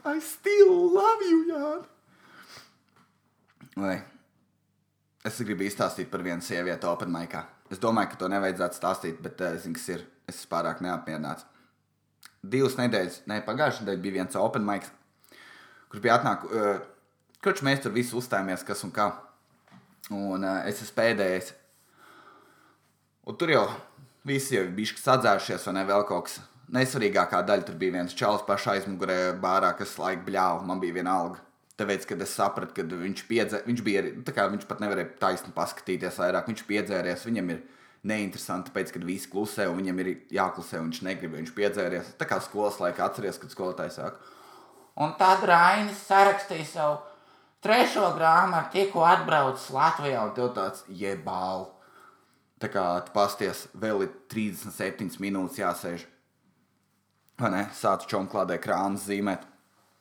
I 0.05 0.21
still 0.21 0.93
love 0.93 1.25
you, 1.25 1.49
Jāni. 1.49 1.89
Es 5.25 5.39
gribu 5.41 5.65
izstāstīt 5.65 6.11
par 6.11 6.21
vienu 6.21 6.43
sievieti 6.45 6.85
Open 6.85 7.09
Maikā. 7.09 7.41
Es 7.73 7.79
domāju, 7.81 8.11
ka 8.11 8.19
to 8.21 8.27
nevajadzētu 8.29 8.77
stāstīt, 8.77 9.21
bet 9.25 9.39
es 9.41 9.63
zinu, 9.63 9.73
kas 9.73 9.87
ir. 9.89 10.03
Es 10.29 10.37
esmu 10.37 10.51
pārāk 10.51 10.83
neapmierināts. 10.85 11.47
Divas 12.45 12.77
nedēļas, 12.77 13.23
ne 13.29 13.39
pagājušajā 13.45 13.85
nedēļā 13.85 14.01
bija 14.03 14.15
viens 14.19 14.37
Open 14.37 14.65
Maiks, 14.65 14.91
kurš 15.89 16.03
bija 16.03 16.19
atnākuši. 16.19 16.61
Uh, 16.61 16.83
kurš 17.41 17.63
mēs 17.65 17.81
tur 17.81 17.93
visi 17.95 18.13
uzstājāmies, 18.17 18.65
kas 18.67 18.85
un 18.85 18.93
kā. 18.93 19.07
Un 20.13 20.45
uh, 20.45 20.59
es 20.69 20.83
esmu 20.85 20.97
pēdējais. 20.99 21.53
Un 23.25 23.37
tur 23.41 23.53
jau 23.53 23.65
visi 24.29 24.59
jau 24.59 24.67
bija 24.77 25.01
sadzērušies, 25.01 25.65
vai 25.65 25.75
ne 25.79 25.87
vēl 25.89 26.05
kaut 26.09 26.29
kas. 26.29 26.37
Nesvarīgākā 26.75 27.41
daļa 27.45 27.65
tur 27.65 27.81
bija 27.81 27.97
viens 27.97 28.13
čalis 28.17 28.45
pašā 28.45 28.77
aizmugurē, 28.77 29.17
bārā, 29.41 29.73
kas 29.77 29.97
laika 30.01 30.25
bļāva. 30.25 30.65
Man 30.69 30.81
bija 30.81 30.99
viena 30.99 31.17
alga. 31.21 31.41
Tāpēc, 31.75 32.05
kad 32.07 32.21
es 32.23 32.31
sapratu, 32.37 32.71
ka 32.77 32.85
viņš, 32.87 33.25
piedzē, 33.27 33.59
viņš 33.65 33.81
bija 33.83 34.03
arī, 34.03 34.11
tā 34.23 34.31
kā 34.35 34.45
viņš 34.47 34.67
pat 34.69 34.79
nevarēja 34.79 35.17
taisni 35.19 35.51
paskatīties 35.55 36.19
vairāk, 36.21 36.47
viņš 36.47 36.61
piedzēries, 36.69 37.25
viņam 37.27 37.49
ir 37.51 37.65
neinteresanti, 38.07 38.69
tāpēc, 38.69 38.93
kad 38.95 39.07
visi 39.07 39.27
klusē 39.31 39.65
un 39.67 39.81
viņam 39.81 39.99
ir 40.03 40.11
jāklusē, 40.37 40.79
un 40.79 40.91
viņš 40.91 41.01
negrib, 41.07 41.35
viņš 41.35 41.51
piedzēries. 41.57 42.13
Tā 42.19 42.27
kā 42.29 42.39
skolas 42.43 42.79
laikā 42.79 43.03
atceries, 43.09 43.41
kad 43.41 43.51
skolotājs 43.51 43.99
saka. 43.99 44.31
Un 45.03 45.17
tad 45.19 45.43
Rainis 45.43 45.99
sarakstīja 46.07 46.67
savu 46.69 46.99
trešo 47.65 48.13
grāmatu, 48.15 48.71
tikko 48.77 49.03
atbraucis 49.09 49.67
Latvijā. 49.75 50.21
Un 50.23 50.35
tev 50.37 50.53
tāds 50.55 50.85
jebāl. 50.87 51.67
Tā 52.61 52.69
kā 52.71 52.85
tu 53.03 53.11
pasties, 53.15 53.65
vēl 53.75 54.05
ir 54.05 54.13
37 54.31 55.19
minūtes 55.19 55.59
jāsēž. 55.59 56.07
Vai 57.41 57.51
ne? 57.51 57.65
Sāc 57.75 58.07
čomklādē 58.07 58.61
krānas 58.63 59.09
zīmēt. 59.09 59.43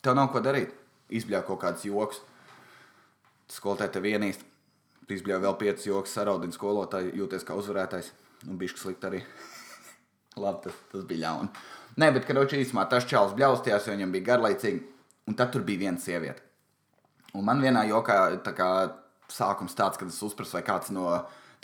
Tev 0.04 0.14
nav 0.14 0.30
ko 0.30 0.44
darīt. 0.44 0.83
Izbļauj 1.14 1.44
kaut 1.48 1.60
kāds 1.62 1.84
joks. 1.86 2.20
Skolotāji 3.52 3.94
tev 3.96 4.06
vienīst. 4.08 4.44
Izbļauj 5.14 5.42
vēl 5.44 5.56
piecus 5.60 5.86
joks, 5.86 6.14
saraudina 6.16 6.54
skolotāju, 6.54 7.12
jūties 7.18 7.44
kā 7.44 7.56
uzvarētājs. 7.60 8.10
Un 8.48 8.58
bija 8.60 8.72
slikti 8.76 9.08
arī. 9.08 9.20
Labi, 10.42 10.64
tas, 10.64 10.80
tas 10.92 11.04
bija 11.08 11.26
ļauni. 11.26 11.64
Nē, 12.00 12.10
bet, 12.16 12.26
viņš 12.26 12.56
īsumā 12.58 12.88
tas 12.90 13.06
čels 13.06 13.36
bļaustījās, 13.36 13.86
jo 13.86 13.94
viņam 13.94 14.14
bija 14.14 14.28
garlaicīgi. 14.32 14.82
Un 15.28 15.36
tad 15.38 15.52
tur 15.54 15.64
bija 15.64 15.84
viena 15.86 16.00
sieviete. 16.00 16.42
Un 17.34 17.46
man 17.46 17.62
vienā 17.62 17.84
jokā 17.88 18.18
tā 18.46 18.52
kā, 18.56 18.68
sākums 19.32 19.76
tāds, 19.76 19.98
kad 20.00 20.10
es 20.10 20.20
uzprasu, 20.22 20.56
vai 20.58 20.64
kāds 20.66 20.92
no 20.94 21.06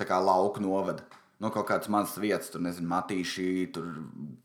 kā, 0.01 0.19
lauka 0.23 0.63
novada. 0.63 1.05
No 1.41 1.49
kaut 1.53 1.69
kādas 1.71 1.89
mazas 1.89 2.19
vietas, 2.21 2.51
tur 2.53 2.61
nezinu, 2.61 2.89
matīši, 2.91 3.45
tur 3.73 3.87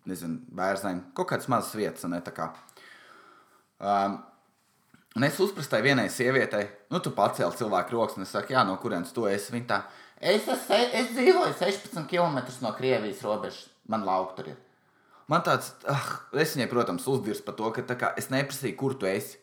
nezinu, 0.07 0.39
bērzaini. 0.55 1.09
Kaut 1.17 1.27
kādas 1.31 1.49
mazas 1.51 1.73
vietas, 1.75 2.05
ne 2.07 2.21
tā 2.23 2.31
kā. 2.35 2.49
Um, 3.83 4.21
Un 5.15 5.23
es 5.23 5.37
uzprasu 5.39 5.71
tai 5.71 5.79
vienai 5.85 6.09
sievietei, 6.11 6.65
nu, 6.91 6.99
tu 6.99 7.13
pacēli 7.15 7.55
cilvēku 7.55 7.95
rokas, 7.95 8.17
un 8.17 8.25
es 8.25 8.33
saku, 8.35 8.51
jā, 8.51 8.65
no 8.67 8.75
kurienes 8.81 9.13
tu 9.15 9.29
esi. 9.29 9.53
Viņa 9.55 9.67
tā, 9.69 9.77
es, 10.19 10.49
es, 10.51 10.65
es 10.99 11.13
dzīvoju 11.15 11.55
16 11.55 12.03
km 12.11 12.41
no 12.65 12.73
Krievijas 12.75 13.23
robežas, 13.23 13.69
man 13.87 14.03
lauka 14.07 14.41
tur 14.41 14.51
ir. 14.51 14.57
Man 15.31 15.41
tāds, 15.45 15.71
ah, 15.89 16.09
es 16.37 16.53
viņai, 16.53 16.67
protams, 16.69 17.07
uzdirs 17.09 17.41
par 17.45 17.55
to, 17.57 17.71
ka 17.73 17.85
kā, 17.95 18.11
es 18.19 18.27
neprasīju, 18.33 18.77
kur 18.77 18.97
tu 18.99 19.07
esi. 19.09 19.39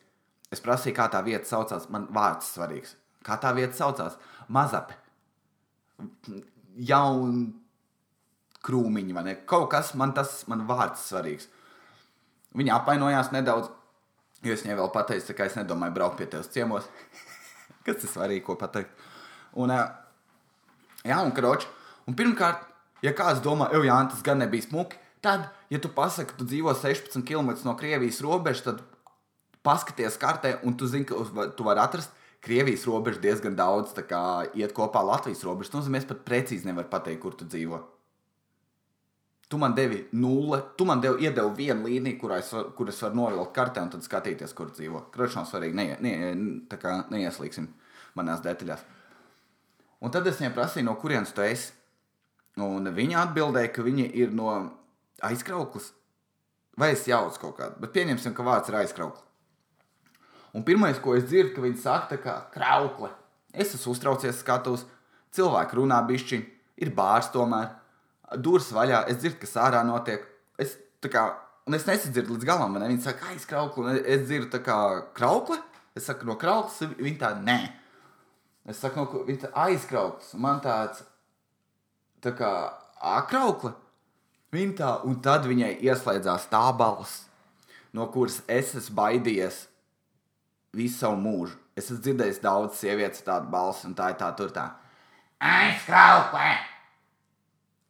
Es 0.53 0.61
prasīju, 0.63 0.95
kā 0.99 1.09
tā 1.11 1.23
vieta 1.25 1.49
saucās. 1.49 1.89
Man 1.91 2.05
vārds 2.13 2.53
svarīgs. 2.55 2.95
Kā 3.25 3.39
tā 3.41 3.55
vieta 3.57 3.75
saucās? 3.75 4.19
Mazape. 4.53 4.99
Jaun 6.77 7.47
krūmiņi, 8.63 9.15
vai 9.17 9.25
ne? 9.27 9.37
Kaut 9.49 9.71
kas 9.73 9.95
man 9.99 10.13
tas, 10.15 10.43
man 10.51 10.67
vārds 10.69 11.07
svarīgs. 11.09 11.49
Viņa 12.59 12.77
apvainojās 12.79 13.33
nedaudz. 13.35 13.73
Jo 14.43 14.57
es 14.57 14.65
viņai 14.65 14.79
vēl 14.81 14.91
pateicu, 14.95 15.37
ka 15.39 15.47
es 15.47 15.57
nedomāju 15.59 15.95
braukt 15.95 16.19
pie 16.19 16.27
tevis 16.31 16.51
ciemos. 16.51 16.89
Kas 17.87 18.01
tas 18.03 18.15
svarīgi, 18.15 18.45
ko 18.47 18.57
pateikt? 18.59 18.91
Un, 19.59 19.71
jā, 19.71 21.19
un 21.19 21.33
kroč. 21.35 21.67
Un 22.09 22.17
pirmkārt, 22.19 22.65
ja 23.05 23.13
kāds 23.15 23.43
domā, 23.45 23.69
jau 23.75 23.83
jā, 23.87 23.99
tas 24.11 24.23
gan 24.27 24.41
nebija 24.43 24.67
smuki, 24.67 24.99
tad, 25.23 25.47
ja 25.71 25.79
tu 25.83 25.91
pasaki, 25.93 26.33
ka 26.33 26.41
tu 26.41 26.47
dzīvo 26.49 26.75
16 26.79 27.23
km 27.27 27.53
no 27.67 27.77
Krievijas 27.79 28.19
robežas, 28.25 28.65
tad 28.67 28.83
paskaties 29.67 30.19
kartē, 30.19 30.57
un 30.67 30.75
tu 30.79 30.91
zini, 30.91 31.07
ka 31.07 31.47
tu 31.57 31.67
vari 31.67 31.83
atrast 31.83 32.11
Krievijas 32.43 32.89
robežu 32.91 33.23
diezgan 33.23 33.55
daudz, 33.55 33.95
kā 34.09 34.23
iet 34.59 34.75
kopā 34.75 35.05
Latvijas 35.07 35.45
robežas. 35.47 35.71
Tas 35.71 35.85
nozīmē, 35.85 36.03
ka 36.03 36.17
pat 36.17 36.25
precīzi 36.27 36.67
nevar 36.67 36.89
pateikt, 36.91 37.23
kur 37.23 37.37
tu 37.39 37.47
dzīvo. 37.47 37.79
Tu 39.53 39.59
man 39.61 39.75
devi 39.77 39.99
nulle, 40.17 40.63
tu 40.79 40.87
man 40.89 41.01
devi, 41.03 41.27
iedevi 41.27 41.51
vienu 41.59 41.85
līniju, 41.85 42.17
kurā 42.23 42.39
es, 42.41 42.55
var, 42.57 42.71
kur 42.73 42.89
es 42.89 43.01
varu 43.05 43.19
novilkt 43.19 43.51
kartē 43.53 43.83
un 43.85 43.91
tad 43.93 44.05
skatīties, 44.07 44.55
kur 44.57 44.71
dzīvo. 44.73 45.03
Kroķis 45.13 45.35
nav 45.37 45.49
svarīgi, 45.51 45.77
ne, 45.77 45.85
ne, 46.01 46.79
kā, 46.81 46.95
neieslīgsim 47.13 47.67
manās 48.17 48.41
detaļās. 48.47 48.87
Un 50.01 50.15
tad 50.15 50.31
es 50.31 50.41
viņai 50.41 50.55
prasīju, 50.57 50.87
no 50.87 50.95
kurienes 51.03 51.35
tu 51.37 51.45
esi. 51.45 51.75
Un 52.65 52.89
viņa 52.97 53.27
atbildēja, 53.27 53.75
ka 53.77 53.85
viņa 53.85 54.07
ir 54.23 54.33
no 54.33 54.55
aizkrauklas. 55.29 55.91
Vai 56.81 56.95
es 56.95 57.05
jaucu 57.05 57.45
kaut 57.45 57.59
kādu, 57.61 57.77
bet 57.85 57.93
pieņemsim, 57.93 58.33
ka 58.33 58.49
vārds 58.49 58.73
ir 58.73 58.81
aizkraukla. 58.81 59.21
Un 60.57 60.65
pirmais, 60.65 60.97
ko 60.97 61.13
es 61.19 61.29
dzirdu, 61.29 61.53
ka 61.59 61.67
viņi 61.67 61.85
saka, 61.85 62.09
tā 62.15 62.23
kā 62.25 62.39
kraukle. 62.57 63.13
Es 63.53 63.77
esmu 63.77 63.93
uztraucies, 63.93 64.41
skatos, 64.41 64.89
cilvēki 65.37 65.77
runā 65.77 66.01
bišķi, 66.09 66.41
ir 66.81 66.97
bārs 66.97 67.29
tomēr 67.37 67.82
durvis 68.37 68.73
vaļā, 68.75 69.05
es 69.11 69.21
dzirdu, 69.21 69.41
kas 69.43 69.57
ārā 69.61 69.83
notiek. 69.87 70.25
Es, 70.61 70.77
kā, 71.03 71.27
un 71.69 71.77
es 71.77 71.87
nesadzirdu 71.89 72.37
līdz 72.37 72.49
galam, 72.49 72.79
ne? 72.79 72.89
Viņi 72.93 73.05
saka, 73.05 73.33
aizkraukli, 73.35 73.85
un 73.85 74.01
es 74.01 74.27
dzirdu 74.27 74.63
kā 74.65 74.79
kraukli. 75.17 75.59
Es 75.97 76.07
saku, 76.09 76.25
no 76.25 76.39
krauklas, 76.41 76.79
viņa 76.97 77.19
tā, 77.21 77.33
nē. 77.45 77.59
Es 78.73 78.81
saku, 78.81 79.03
no 79.03 79.25
viņa 79.27 79.45
tā 79.45 79.51
aizkrauklis, 79.67 80.33
man 80.41 80.63
tāds, 80.65 81.03
tā 82.25 82.33
kā, 82.39 82.53
akraukli. 83.13 83.75
Viņa 84.53 84.75
tā, 84.79 84.91
un 85.09 85.19
tad 85.25 85.49
viņai 85.49 85.75
ieslēdzās 85.85 86.49
tā 86.53 86.65
balss, 86.77 87.27
no 87.97 88.07
kuras 88.13 88.41
es 88.49 88.75
esmu 88.77 88.99
baidījies 89.01 89.63
visu 90.77 90.99
savu 90.99 91.21
mūžu. 91.21 91.57
Es 91.77 91.89
esmu 91.89 92.03
dzirdējis 92.05 92.43
daudz 92.45 92.81
sievietes 92.81 93.25
tādu 93.25 93.49
balsi, 93.53 93.87
un 93.89 93.97
tā 93.97 94.13
ir 94.13 94.21
tā, 94.21 94.29
tur 94.37 94.53
tā. 94.53 94.69
Aizkraukli! 95.41 96.72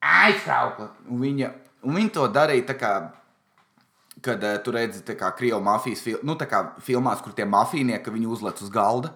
Aizkraukla. 0.03 0.91
Un 1.11 1.23
viņa, 1.23 1.51
un 1.87 1.99
viņa 1.99 2.15
to 2.15 2.29
darīja 2.35 2.71
tā 2.73 2.79
kā. 2.79 2.93
Kad 4.23 4.45
uh, 4.45 4.59
tu 4.63 4.71
redzi, 4.75 5.01
kā 5.19 5.33
krievu 5.35 5.59
mafijas 5.65 6.03
fil 6.05 6.21
nu, 6.23 6.37
kā 6.39 6.61
filmās, 6.85 7.23
kur 7.25 7.33
tie 7.35 7.47
mafijnieki 7.49 8.13
viņi 8.13 8.29
uzliek 8.31 8.61
uz 8.63 8.69
galda, 8.71 9.11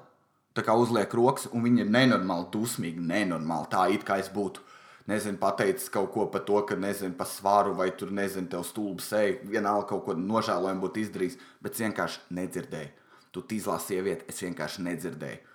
tā 0.56 0.64
kā 0.66 0.74
uzliek 0.74 1.12
rokas, 1.14 1.46
un 1.52 1.62
viņi 1.62 1.84
ir 1.84 1.92
nenormāli 1.94 2.48
dusmīgi, 2.50 3.04
nenormāli. 3.06 3.68
Tā 3.70 3.84
it 3.94 4.06
kā 4.08 4.16
es 4.18 4.30
būtu, 4.32 4.64
nezinu, 5.06 5.38
pateicis 5.38 5.92
kaut 5.94 6.08
ko 6.14 6.24
par 6.32 6.42
to, 6.48 6.58
ka, 6.66 6.78
nezinu, 6.80 7.14
par 7.18 7.28
svaru 7.30 7.76
vai 7.78 7.92
tur, 7.94 8.10
nezinu, 8.10 8.48
tev 8.50 8.64
stulbi 8.66 9.04
sēž, 9.04 9.44
vienalga 9.52 9.92
kaut 9.92 10.06
ko 10.08 10.16
nožēlojumu 10.18 10.82
būtu 10.88 11.04
izdarījis, 11.04 11.36
bet 11.62 11.76
es 11.76 11.84
vienkārši 11.84 12.40
nedzirdēju. 12.40 13.12
Tu 13.36 13.44
tīzlā 13.52 13.76
sieviete, 13.84 14.26
es 14.32 14.42
vienkārši 14.42 14.88
nedzirdēju. 14.88 15.54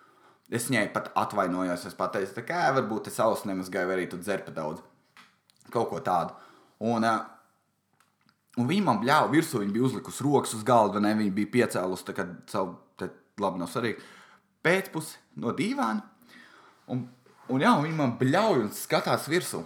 Es 0.53 0.69
viņai 0.69 0.85
pat 0.93 1.09
atvainojos, 1.17 1.89
es 1.89 1.97
pateicu, 1.97 2.45
ka, 2.45 2.69
varbūt 2.77 3.09
es 3.11 3.19
ausis 3.25 3.49
nemazgāju, 3.49 3.89
vai 3.89 3.99
arī 3.99 4.07
tu 4.11 4.21
dzer 4.21 4.45
pa 4.45 4.55
daudz 4.55 4.85
kaut 5.73 5.89
ko 5.91 6.01
tādu. 6.05 6.35
Un, 6.91 7.05
uh, 7.05 7.25
un 8.59 8.69
viņi 8.69 8.85
man 8.85 9.01
bļāva 9.03 9.31
virsū, 9.33 9.61
viņi 9.61 9.75
bija 9.75 9.89
uzlikusi 9.89 10.25
rokas 10.25 10.55
uz 10.57 10.63
galda, 10.67 11.01
ne 11.03 11.13
viņi 11.17 11.33
bija 11.35 11.53
piecēlusi 11.57 12.07
tā 12.07 12.15
kā 12.17 12.27
savu, 12.51 12.75
te, 12.99 13.09
labi, 13.41 13.61
nav 13.61 13.69
svarīgi, 13.71 14.01
pēcpusi 14.65 15.21
no 15.41 15.53
dīvāna. 15.57 16.01
Un, 16.91 17.05
un 17.51 17.63
jā, 17.63 17.75
viņi 17.83 17.97
man 17.97 18.17
bļauj 18.19 18.65
un 18.65 18.73
skatās 18.75 19.29
virsū. 19.31 19.63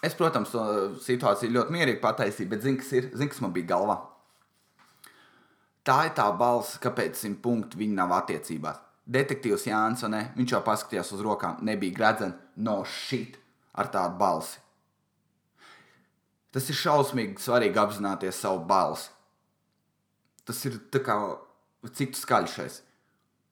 Es, 0.00 0.14
protams, 0.16 0.52
to 0.52 0.62
situāciju 1.04 1.52
ļoti 1.58 1.74
mierīgi 1.74 2.00
pataisīju, 2.00 2.48
bet 2.48 2.62
zinu, 2.64 2.80
kas, 2.80 2.92
ir, 2.96 3.10
zin, 3.12 3.28
kas 3.28 3.42
man 3.44 3.52
bija 3.52 3.74
galvā. 3.74 3.98
Tā 5.84 5.96
ir 6.08 6.14
tā 6.16 6.26
balss, 6.36 6.78
kāpēc 6.80 7.18
simt 7.18 7.40
punktu 7.44 7.80
viņi 7.80 7.96
nav 7.96 8.14
attiecībās. 8.20 8.80
Detektīvs 9.10 9.66
Jānis, 9.66 10.04
ne? 10.12 10.26
viņš 10.36 10.54
jau 10.54 10.60
paskatījās 10.64 11.12
uz 11.16 11.22
rokām, 11.24 11.60
nebija 11.66 11.96
gredzens, 11.96 12.36
no 12.56 12.78
shit 12.86 13.38
ar 13.74 13.90
tādu 13.92 14.18
balsi. 14.20 14.60
Tas 16.54 16.66
ir 16.70 16.78
šausmīgi 16.78 17.38
svarīgi 17.42 17.78
apzināties 17.78 18.40
savu 18.42 18.64
balsi. 18.66 19.10
Tas 20.46 20.64
ir 20.66 20.80
kā 21.06 21.16
cik 21.94 22.16
skaļšais. 22.18 22.80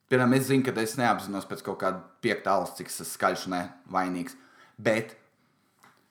Piemēram, 0.08 0.34
es 0.38 0.48
zinu, 0.48 0.64
ka 0.64 0.72
es 0.80 0.96
neapzinos 0.98 1.46
pēc 1.48 1.62
kaut 1.66 1.78
kāda 1.82 2.00
piekta 2.24 2.56
alus, 2.56 2.74
cik 2.78 2.90
tas 2.90 3.12
skaļš 3.14 3.46
un 3.50 3.56
vainīgs. 3.92 4.36
Bet 4.80 5.14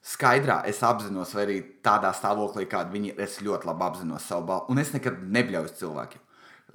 skaidrā 0.05 0.61
es 0.69 0.83
apzinos, 0.85 1.33
vai 1.35 1.47
arī 1.47 1.57
tādā 1.83 2.13
stāvoklī, 2.15 2.67
kāda 2.69 2.93
viņi 2.93 3.11
ir, 3.13 3.21
es 3.25 3.39
ļoti 3.43 3.67
labi 3.67 3.87
apzinos 3.87 4.27
savu 4.29 4.47
balsi. 4.51 4.71
Un 4.71 4.83
es 4.83 4.93
nekad 4.93 5.19
nebļauju 5.33 5.73
cilvēkiem. 5.81 6.23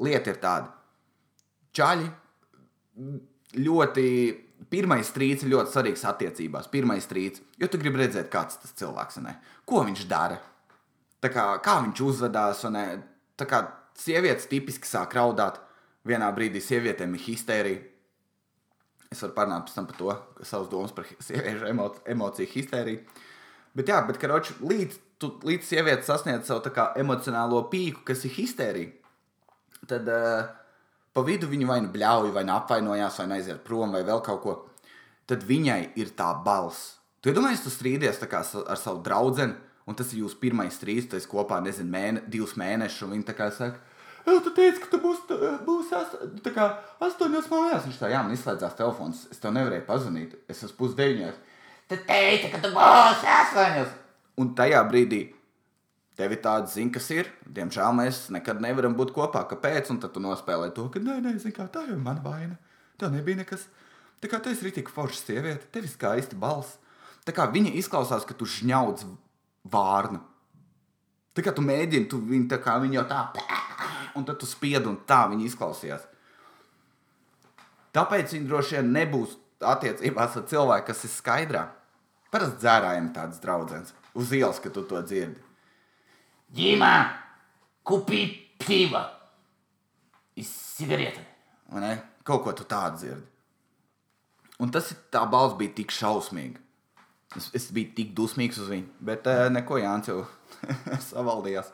Lieta 0.02 0.32
ir 0.32 0.40
tāda, 0.42 0.72
čaļi 1.78 2.08
ļoti 3.62 4.06
pirmais 4.70 5.08
strīds 5.08 5.44
ir 5.44 5.52
ļoti 5.54 5.72
svarīgs 5.72 6.04
attiecībās. 6.08 6.70
Pirmais 6.72 7.06
strīds, 7.06 7.42
jo 7.58 7.68
tu 7.70 7.80
gribi 7.80 8.02
redzēt, 8.02 8.30
kāds 8.32 8.60
tas 8.62 8.74
cilvēks 8.78 9.20
ir. 9.22 9.36
Ko 9.68 9.82
viņš 9.86 10.06
dara? 10.10 10.38
Kā, 11.22 11.46
kā 11.62 11.78
viņš 11.86 12.02
uzvedās? 12.06 12.64
Tā 13.38 13.48
kā 13.48 13.62
sievietes 13.98 14.48
tipiski 14.50 14.88
sāk 14.88 15.14
raudāt, 15.18 15.60
vienā 16.08 16.28
brīdī 16.34 16.62
sievietēm 16.62 17.14
ir 17.16 17.26
histērija. 17.26 17.82
Es 19.12 19.20
varu 19.22 19.36
parunāt 19.36 19.68
pēc 19.68 19.76
tam 19.76 19.86
par 19.90 19.98
to, 19.98 20.14
savas 20.48 20.70
domas 20.72 20.94
par 20.96 21.06
sieviešu 21.20 21.68
emo, 21.68 21.90
emociju 22.08 22.48
histēriju. 22.54 23.02
Bet, 23.76 23.88
jā, 23.88 23.98
bet 24.08 24.18
karoči, 24.20 24.56
līdz, 24.64 24.96
tu, 25.20 25.34
līdz 25.48 25.68
sieviete 25.68 26.04
sasniedz 26.06 26.48
savu 26.48 26.72
kā, 26.72 26.90
emocionālo 27.00 27.60
pīku, 27.72 28.02
kas 28.08 28.24
ir 28.28 28.34
histērija, 28.36 28.92
tad 29.88 30.08
uh, 30.12 30.48
Pa 31.12 31.24
vidu 31.26 31.48
viņi 31.50 31.68
vai 31.68 31.80
nu 31.84 31.92
bļauj, 31.92 32.30
vai 32.32 32.44
nu 32.48 32.54
apvainojās, 32.56 33.18
vai 33.20 33.26
nu 33.28 33.36
aiziet 33.36 33.60
prom, 33.66 33.92
vai 33.92 34.02
vēl 34.06 34.22
kaut 34.24 34.42
ko. 34.42 34.54
tad 35.26 35.44
viņai 35.48 35.92
ir 35.96 36.10
tā 36.16 36.32
balss. 36.44 36.98
Tu 37.22 37.30
iedomājies, 37.30 37.62
tu 37.62 37.70
strīdies 37.70 38.18
kā 38.28 38.42
ar 38.42 38.76
savu 38.76 39.02
draugu, 39.02 39.46
un 39.86 39.94
tas 39.94 40.12
ir 40.12 40.24
jūsu 40.24 40.38
pirmais 40.40 40.74
strīds, 40.74 41.08
tas 41.08 41.26
kopā, 41.26 41.60
nezinu, 41.62 41.90
mēne, 41.90 42.22
divus 42.28 42.56
mēnešus, 42.58 43.04
un 43.06 43.14
viņi 43.14 43.24
tā 43.24 43.34
kā 43.38 43.50
saka, 43.54 43.78
Jā, 44.22 44.38
tu 44.38 44.52
teici, 44.54 44.78
ka 44.78 44.86
tu 44.86 45.00
būsi 45.02 45.36
būs 45.66 45.88
ast, 45.98 46.20
kā 46.54 46.66
astoņos 47.02 47.48
mājās. 47.50 47.88
Viņš 47.88 47.96
tā, 47.98 48.10
jā, 48.12 48.20
man 48.22 48.34
izslēdzās 48.36 48.76
telefons. 48.78 49.24
Es 49.34 49.42
tev 49.42 49.54
nevarēju 49.56 49.82
pazvanīt. 49.88 50.36
Es 50.46 50.62
esmu 50.62 50.78
pusdeviņos. 50.78 51.40
Tu 51.90 51.98
teici, 52.06 52.50
ka 52.52 52.60
tu 52.62 52.70
būsi 52.70 53.30
astoņos. 53.38 53.96
Un 54.38 54.52
tajā 54.58 54.84
brīdī 54.86 55.24
tev 56.18 56.34
ir 56.34 56.42
tāda 56.44 56.68
ziņa, 56.70 56.92
kas 56.94 57.08
ir. 57.14 57.30
Diemžēl 57.46 57.94
mēs 57.96 58.24
nekad 58.34 58.60
nevaram 58.64 58.96
būt 58.98 59.14
kopā. 59.16 59.44
Kāpēc? 59.50 59.90
Un 59.94 60.00
tad 60.02 60.14
tu 60.14 60.22
nospēlē 60.24 60.72
to, 60.76 60.88
ka 60.92 61.02
nē, 61.02 61.18
nē, 61.24 61.36
zini, 61.42 61.54
kā, 61.56 61.68
tā 61.72 61.86
jau 61.88 61.96
ir 61.96 62.02
mana 62.02 62.22
vaina. 62.24 62.58
Tev 63.00 63.14
nebija 63.14 63.40
nekas. 63.42 63.66
Tā 64.22 64.30
kā 64.30 64.38
tu 64.42 64.52
esi 64.52 64.68
rītīgi 64.68 64.92
forša 64.94 65.24
sieviete, 65.24 65.66
tev 65.74 65.88
ir 65.88 65.90
skaisti 65.90 66.38
balss. 66.38 66.78
Tā 67.26 67.34
kā 67.34 67.48
viņa 67.50 67.74
izklausās, 67.78 68.26
ka 68.26 68.36
tu 68.38 68.46
žņaudz 68.46 69.06
vārnu. 69.72 70.20
Tā 71.32 71.44
kā 71.46 71.54
tu 71.56 71.64
mēģini, 71.64 72.08
tu 72.10 72.20
viņu 72.22 72.48
tā 72.50 72.58
kā 72.62 72.76
viņa 72.82 72.98
jau 72.98 73.04
tā, 73.08 73.20
un 74.18 74.26
tad 74.28 74.38
tu 74.42 74.46
spied, 74.46 74.84
un 74.86 74.98
tā 75.08 75.24
viņa 75.30 75.46
izklausījās. 75.48 76.08
Tāpēc 77.96 78.34
viņi 78.36 78.48
droši 78.48 78.78
vien 78.78 78.92
nebūs 78.94 79.38
attiecībās 79.72 80.36
ar 80.38 80.44
cilvēku, 80.50 80.88
kas 80.90 81.06
ir 81.06 81.12
skaidrā. 81.12 81.64
Parasti 82.32 82.62
dzērājiem 82.62 83.10
tāds 83.16 83.40
draugs 83.42 83.94
uz 84.16 84.32
ielas, 84.32 84.60
ka 84.60 84.72
tu 84.72 84.84
to 84.88 85.00
dzirdi. 85.04 85.51
Дима, 86.51 87.13
купи 87.83 88.55
пиво 88.59 89.11
и 90.35 90.43
сигареты. 90.43 91.21
vai 91.69 91.81
ne? 91.81 92.03
Kaut 92.23 92.43
ko 92.43 92.53
tu 92.53 92.63
tādu 92.63 92.97
dzirdi. 92.97 93.27
Un 94.59 94.71
tas 94.71 94.89
ir 94.91 94.97
tā 95.13 95.21
balss 95.29 95.57
bija 95.57 95.75
tik 95.77 95.91
šausmīga. 95.93 96.59
Es, 97.37 97.49
es 97.53 97.67
biju 97.75 97.91
tik 97.95 98.13
dusmīgs 98.15 98.57
uz 98.63 98.69
viņu, 98.71 98.87
bet 99.03 99.27
uh, 99.27 99.47
neko 99.51 99.77
Jānis 99.81 100.09
jau 100.09 100.21
savaldījās. 101.11 101.69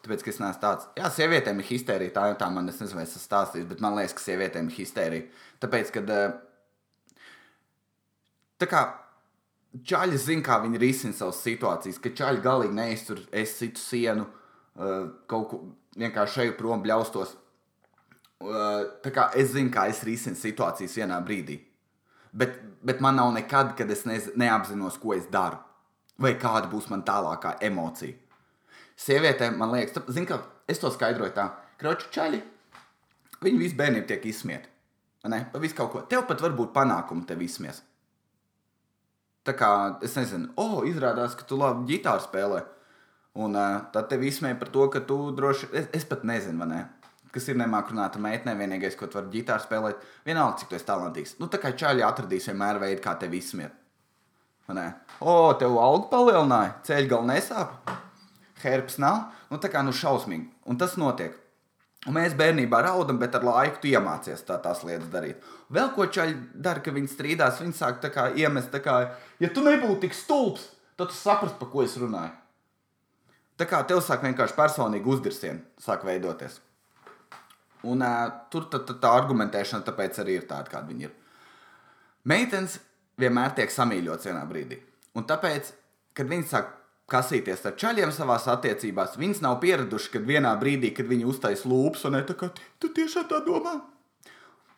Tāpēc, 0.00 0.22
ka 0.22 0.30
es 0.30 0.38
neesmu 0.38 0.62
tāds, 0.62 0.86
jā, 0.96 1.10
sievietēm 1.10 1.58
ir 1.60 1.66
histērija. 1.66 2.14
Tā 2.14 2.28
jau 2.30 2.36
tā 2.38 2.48
man, 2.54 2.70
es 2.70 2.78
nezinu, 2.78 3.00
vai 3.00 3.06
es 3.08 3.16
esmu 3.16 3.24
stāstījis, 3.24 3.66
bet 3.72 3.82
man 3.82 3.96
liekas, 3.98 4.14
ka 4.14 4.22
sievietēm 4.22 4.70
ir 4.70 4.78
histērija. 4.78 5.42
Tāpēc, 5.64 5.90
kad 5.96 6.12
uh, 6.14 7.24
tā 8.62 8.70
kā 8.70 8.84
čaļi 9.79 10.19
zina, 10.19 10.43
kā 10.45 10.59
viņi 10.63 10.79
risina 10.81 11.15
savas 11.15 11.41
situācijas, 11.45 11.99
ka 12.01 12.11
čaļi 12.17 12.43
galīgi 12.43 12.77
neiztur, 12.77 13.21
es 13.31 13.55
citu 13.59 13.81
sienu, 13.81 14.25
uh, 14.75 15.07
kaut 15.31 15.47
ko 15.51 15.61
vienkārši 15.99 16.37
šeit 16.39 16.57
prom 16.59 16.83
bļaustos. 16.83 17.35
Uh, 18.41 18.87
tā 19.03 19.11
kā 19.13 19.29
es 19.37 19.53
zinu, 19.53 19.71
kā 19.73 19.87
es 19.91 20.01
risinu 20.07 20.39
situācijas 20.39 20.97
vienā 20.97 21.19
brīdī. 21.25 21.59
Bet, 22.31 22.55
bet 22.83 23.01
man 23.03 23.17
nav 23.19 23.33
nekad, 23.35 23.75
kad 23.77 23.91
es 23.91 24.05
nez, 24.07 24.31
neapzinos, 24.39 24.97
ko 25.01 25.13
es 25.15 25.27
daru. 25.31 25.59
Vai 26.21 26.33
kāda 26.39 26.69
būs 26.71 26.87
man 26.91 27.03
tālākā 27.07 27.57
emocija. 27.65 28.15
Sievietēm, 29.01 29.57
man 29.57 29.71
liekas, 29.73 29.95
tā, 29.95 30.03
zin, 30.13 30.27
ka 30.29 30.39
es 30.69 30.79
to 30.79 30.91
skaidroju 30.93 31.33
tā, 31.35 31.47
kroču 31.81 32.11
čaļi, 32.13 32.41
viņi 33.41 33.61
visu 33.61 33.77
bērnību 33.79 34.07
tiek 34.09 34.27
izsmieti. 34.29 34.69
Ne, 35.29 35.43
pa 35.53 35.61
visu 35.61 35.77
kaut 35.77 35.91
ko. 35.93 36.01
Tev 36.09 36.23
pat 36.29 36.41
var 36.41 36.53
būt 36.57 36.73
panākumi, 36.73 37.25
tev 37.29 37.41
izsmies. 37.45 37.81
Tā 39.47 39.55
kā 39.57 39.71
es 40.05 40.13
nezinu, 40.19 40.51
oh, 40.61 40.81
izrādās, 40.85 41.33
ka 41.37 41.45
tu 41.49 41.57
labi 41.57 41.87
ģitāru 41.89 42.21
spēlē. 42.27 42.61
Un 43.41 43.55
uh, 43.55 43.79
tad 43.93 44.09
tev 44.11 44.25
izsmēja 44.27 44.59
par 44.59 44.69
to, 44.73 44.85
ka 44.91 45.01
tu 45.07 45.17
droši 45.33 45.71
es, 45.71 45.87
es 46.01 46.05
pat 46.07 46.25
nezinu, 46.27 46.59
vai 46.61 46.67
ne? 46.69 46.81
Kas 47.31 47.47
ir 47.47 47.55
nemāku 47.55 47.93
runāt 47.93 48.17
ar 48.17 48.23
meitnēm, 48.25 48.59
vienīgais, 48.59 48.97
ko 48.99 49.07
tu 49.07 49.17
vari 49.17 49.31
ģitāru 49.37 49.63
spēlēt, 49.63 50.01
vienalga, 50.27 50.59
cik 50.59 50.69
tu 50.69 50.75
esi 50.75 50.87
talantīgs. 50.89 51.37
Nu, 51.39 51.47
tā 51.47 51.61
kā 51.63 51.71
čaļi 51.79 52.03
atradīs 52.03 52.49
vienmēr 52.51 52.81
veidu, 52.83 52.99
kā 53.05 53.15
tevi 53.21 53.39
izsmiet. 53.39 53.77
O, 55.23 55.53
tev 55.59 55.77
alga 55.79 56.09
palielināja, 56.11 56.75
ceļš 56.87 57.07
gal 57.11 57.23
nesāp, 57.27 57.93
herpes 58.61 58.99
nav. 59.01 59.31
Nu, 59.51 59.59
tā 59.63 59.71
kā 59.71 59.81
nu 59.83 59.95
šausmīgi. 59.95 60.51
Un 60.67 60.79
tas 60.79 60.97
notiek. 60.99 61.33
Un 62.09 62.15
mēs 62.17 62.33
bērnībā 62.33 62.79
raudam, 62.81 63.19
bet 63.21 63.35
ar 63.37 63.43
laiku 63.45 63.83
tu 63.83 63.91
iemācies 63.91 64.41
tā, 64.47 64.55
tās 64.63 64.81
lietas 64.87 65.09
darīt. 65.13 65.43
Vēl 65.69 65.91
ko 65.93 66.07
čaļi 66.09 66.33
dara, 66.65 66.81
ka 66.81 66.93
viņi 66.95 67.11
strīdās, 67.11 67.59
viņi 67.61 67.77
sāk 67.77 67.99
tā 68.01 68.09
kā 68.13 68.31
iemest, 68.41 68.71
tā 68.73 68.81
kā, 68.81 68.95
ja 69.41 69.49
tu 69.53 69.61
nebūtu 69.65 69.99
tik 70.07 70.17
stulbs, 70.17 70.63
tad 70.97 71.11
tu 71.11 71.17
saprastu, 71.19 71.59
par 71.59 71.69
ko 71.69 71.85
es 71.85 71.93
runāju. 72.01 72.33
Tā 73.61 73.67
kā 73.69 73.83
tev 73.85 74.01
sāk 74.01 74.25
vienkārši 74.25 74.57
personīgi 74.57 75.13
uzdirsieni, 75.13 75.61
sāk 75.77 76.07
veidoties. 76.07 76.57
Un 77.85 78.01
uh, 78.01 78.31
tur 78.49 78.65
tad, 78.73 78.87
tad, 78.89 78.97
tā 79.03 79.13
argumentēšana 79.21 79.85
tāpēc 79.85 80.17
arī 80.23 80.39
ir 80.39 80.49
tāda, 80.49 80.73
kāda 80.73 80.89
viņa 80.89 81.05
ir. 81.05 81.13
Meitenes 82.29 82.79
vienmēr 83.21 83.53
tiek 83.57 83.73
samīļotas 83.73 84.29
vienā 84.31 84.41
brīdī. 84.49 84.81
Un 85.17 85.29
tāpēc, 85.29 85.69
kad 86.17 86.29
viņi 86.33 86.49
sāk 86.49 86.73
kasīties 87.11 87.65
ar 87.67 87.75
čaļiem 87.79 88.11
savā 88.15 88.37
attiecībās, 88.53 89.17
viņas 89.19 89.41
nav 89.43 89.59
pieradušas, 89.63 90.11
kad 90.15 90.27
vienā 90.27 90.53
brīdī, 90.61 90.93
kad 90.95 91.09
viņi 91.11 91.27
uztais 91.27 91.65
lūpas, 91.67 92.05
un 92.07 92.19
tā 92.23 92.35
kā 92.39 92.49
"Ti- 92.53 92.61
tu 92.79 92.89
tiešām 92.89 93.27
tā 93.29 93.41
domā. 93.45 93.81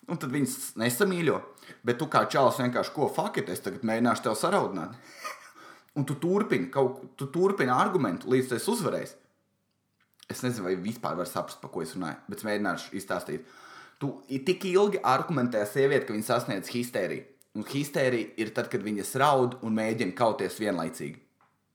Un 0.10 0.18
tad 0.18 0.32
viņas 0.32 0.76
nesamīļo. 0.76 1.42
Bet 1.86 2.00
tu 2.00 2.08
kā 2.08 2.26
čalis 2.30 2.58
vienkārši 2.60 2.94
ko 2.94 3.08
fakti, 3.08 3.46
es 3.52 3.62
tagad 3.64 3.86
mēģināšu 3.88 4.24
tevi 4.24 4.36
saraudināt. 4.36 4.96
Un 5.96 6.06
tu 6.06 6.16
turpini 6.16 6.72
kaut 6.74 7.16
tu 7.16 7.28
turpini 7.28 7.70
argumentu, 7.70 8.28
līdz 8.28 8.50
tu 8.50 8.56
esi 8.56 8.72
uzvarējis. 8.74 9.14
Es 10.28 10.42
nezinu, 10.42 10.66
vai 10.66 10.76
vispār 10.76 11.16
var 11.20 11.28
saprast, 11.30 11.62
par 11.62 11.70
ko 11.70 11.84
es 11.84 11.94
runāju, 11.94 12.18
bet 12.28 12.40
es 12.40 12.48
mēģināšu 12.48 12.96
izstāstīt. 12.98 13.46
Tu 14.02 14.10
tik 14.48 14.66
ilgi 14.66 15.00
argumentē 15.06 15.62
ar 15.62 15.70
sievieti, 15.70 16.08
ka 16.08 16.16
viņa 16.16 16.28
sasniedz 16.32 16.72
histēriju. 16.74 17.24
Un 17.56 17.64
histērija 17.70 18.32
ir 18.42 18.50
tad, 18.50 18.72
kad 18.74 18.82
viņas 18.82 19.14
raud 19.22 19.60
un 19.62 19.76
mēģina 19.78 20.16
kauties 20.18 20.58
vienlaicīgi. 20.58 21.20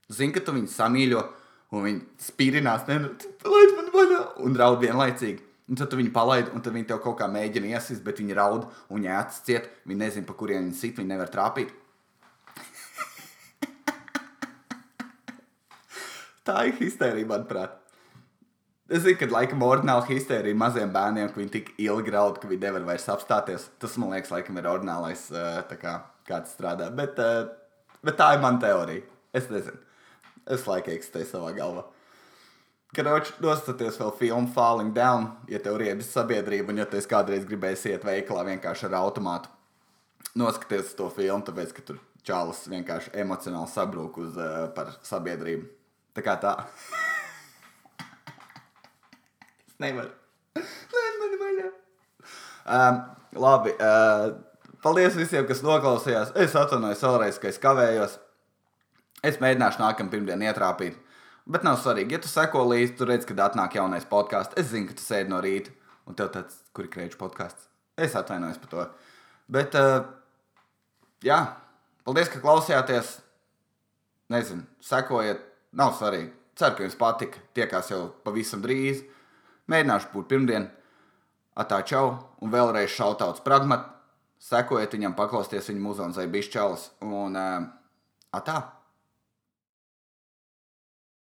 Zini, 0.09 0.33
ka 0.33 0.41
tu 0.41 0.55
viņu 0.57 0.71
samīļo, 0.73 1.21
un 1.77 1.83
viņi 1.85 1.99
spīrinās, 2.25 2.87
ne, 2.89 2.95
nu, 3.03 3.09
palaid 3.43 3.75
man 3.77 3.91
vaļā, 3.93 4.21
un 4.47 4.55
raud 4.57 4.79
vienlaicīgi. 4.81 5.43
Un 5.69 5.77
tad 5.77 5.91
tu 5.93 5.99
viņu 6.01 6.13
palaidi, 6.15 6.49
un 6.57 6.65
viņi 6.65 6.89
tev 6.89 7.03
kaut 7.05 7.19
kā 7.19 7.27
mēģina 7.29 7.69
iesist, 7.75 8.01
bet 8.07 8.17
viņi 8.23 8.39
raud, 8.39 8.63
un 8.89 8.97
viņa 8.97 9.19
acis 9.19 9.43
ciet, 9.45 9.69
viņi 9.85 10.01
nezina, 10.01 10.25
pa 10.25 10.33
kuriem 10.39 10.65
viņi 10.65 10.79
sit, 10.79 10.97
viņi 10.97 11.11
nevar 11.11 11.29
trāpīt. 11.29 11.69
Tā 16.49 16.57
ir 16.71 16.75
histērija, 16.79 17.29
manuprāt. 17.29 17.77
Es 18.89 19.05
zinu, 19.05 19.21
ka 19.21 19.29
laikam 19.29 19.61
ordināla 19.67 20.07
histērija 20.09 20.57
maziem 20.57 20.89
bērniem, 20.95 21.29
ka 21.29 21.37
viņi 21.43 21.53
tik 21.53 21.77
ilgi 21.85 22.09
raud, 22.15 22.39
ka 22.41 22.49
viņi 22.49 22.63
nevar 22.63 22.87
vairs 22.89 23.05
apstāties. 23.13 23.69
Tas, 23.77 24.01
man 24.01 24.09
liekas, 24.17 24.33
laikam 24.33 24.57
ir 24.57 24.65
ordinālais, 24.73 25.29
eh, 25.37 25.61
kā 25.83 26.09
kāds 26.25 26.57
strādā. 26.57 26.89
Bet, 26.97 27.21
eh, 27.21 27.45
bet 28.01 28.17
tā 28.17 28.33
ir 28.33 28.41
mana 28.41 28.57
teorija. 28.65 29.05
Es 29.37 29.53
nezinu. 29.53 29.77
Es 30.49 30.67
laikam 30.69 30.97
eksistēju 30.97 31.29
savā 31.29 31.53
galvā. 31.57 31.85
Karoči, 32.97 33.35
nostaties 33.45 33.99
vēl 34.01 34.15
filmu 34.17 34.49
Falling 34.55 34.95
Down, 34.97 35.27
ja 35.53 35.61
tev 35.61 35.77
riedas 35.81 36.09
sabiedrība, 36.15 36.73
un 36.73 36.81
ja 36.81 36.87
tu 36.89 37.01
kādreiz 37.11 37.45
gribējis 37.49 37.85
iet 37.91 38.07
veikalā 38.09 38.47
vienkārši 38.49 38.87
ar 38.89 38.97
automātu. 39.03 39.53
Noskaties 40.39 40.95
to 40.97 41.11
filmu, 41.13 41.45
tāpēc, 41.45 41.75
ka 41.77 41.85
tur 41.85 41.99
čālis 42.25 42.63
vienkārši 42.73 43.13
emocionāli 43.21 43.69
sabrūk 43.73 44.17
uz, 44.25 44.39
uh, 44.41 44.71
par 44.73 44.95
sabiedrību. 45.05 45.69
Tā 46.17 46.25
kā 46.25 46.39
tā. 46.41 46.55
es 49.69 49.77
nevaru. 49.85 50.11
Laid 50.57 51.21
mani 51.21 51.41
vaļā. 51.43 51.69
Um, 52.69 53.03
labi. 53.45 53.75
Uh, 53.77 54.33
paldies 54.85 55.17
visiem, 55.19 55.45
kas 55.49 55.61
noklausījās. 55.65 56.33
Es 56.41 56.57
atvainojos 56.59 57.05
vēlreiz, 57.05 57.39
ka 57.41 57.53
es 57.53 57.61
kavējos. 57.63 58.17
Es 59.27 59.41
mēģināšu 59.43 59.83
nākamā 59.83 60.13
pirmdienā 60.13 60.53
ietrāpīt. 60.53 60.99
Bet 61.49 61.65
nav 61.65 61.79
svarīgi, 61.81 62.15
ja 62.15 62.21
tu 62.23 62.29
seko 62.31 62.63
līdzi, 62.69 62.95
tu 62.99 63.07
redz, 63.09 63.25
kad 63.27 63.41
atnāk 63.41 63.79
jaunais 63.79 64.05
podkāsts. 64.09 64.55
Es 64.61 64.69
zinu, 64.71 64.91
ka 64.91 64.99
tu 64.99 65.03
sēdi 65.03 65.33
no 65.33 65.41
rīta, 65.43 65.73
un 66.07 66.19
tev 66.19 66.31
tāds, 66.35 66.61
kur 66.77 66.87
ir 66.87 66.93
krēču 66.93 67.19
podkāsts. 67.21 67.71
Es 67.99 68.15
atvainojos 68.19 68.61
par 68.63 68.71
to. 68.75 68.85
Bet, 69.51 69.75
uh, 69.81 70.05
jā, 71.25 71.41
paldies, 72.05 72.31
ka 72.31 72.43
klausījāties. 72.45 73.17
Nezinu, 74.29 74.67
sekojiet, 74.85 75.41
nav 75.73 75.97
svarīgi. 75.97 76.35
Ceru, 76.61 76.77
ka 76.77 76.85
jums 76.85 77.01
patika. 77.01 77.43
Tiekās 77.57 77.91
jau 77.95 78.05
pavisam 78.27 78.61
drīz. 78.63 79.01
Mēģināšu 79.73 80.13
būt 80.13 80.29
pirmdien. 80.31 80.69
Atā 81.59 81.81
čau, 81.89 82.19
un 82.45 82.53
vēlreiz 82.53 82.93
šautauts 82.93 83.43
pragmat. 83.43 83.89
Sekojiet 84.39 84.93
viņam, 84.95 85.17
paklausieties 85.19 85.73
viņa 85.73 85.83
muzonu 85.83 86.15
zai 86.15 86.29
bišķalas. 86.31 86.91
Un 87.09 87.41
uh, 87.41 87.71
atā! 88.37 88.78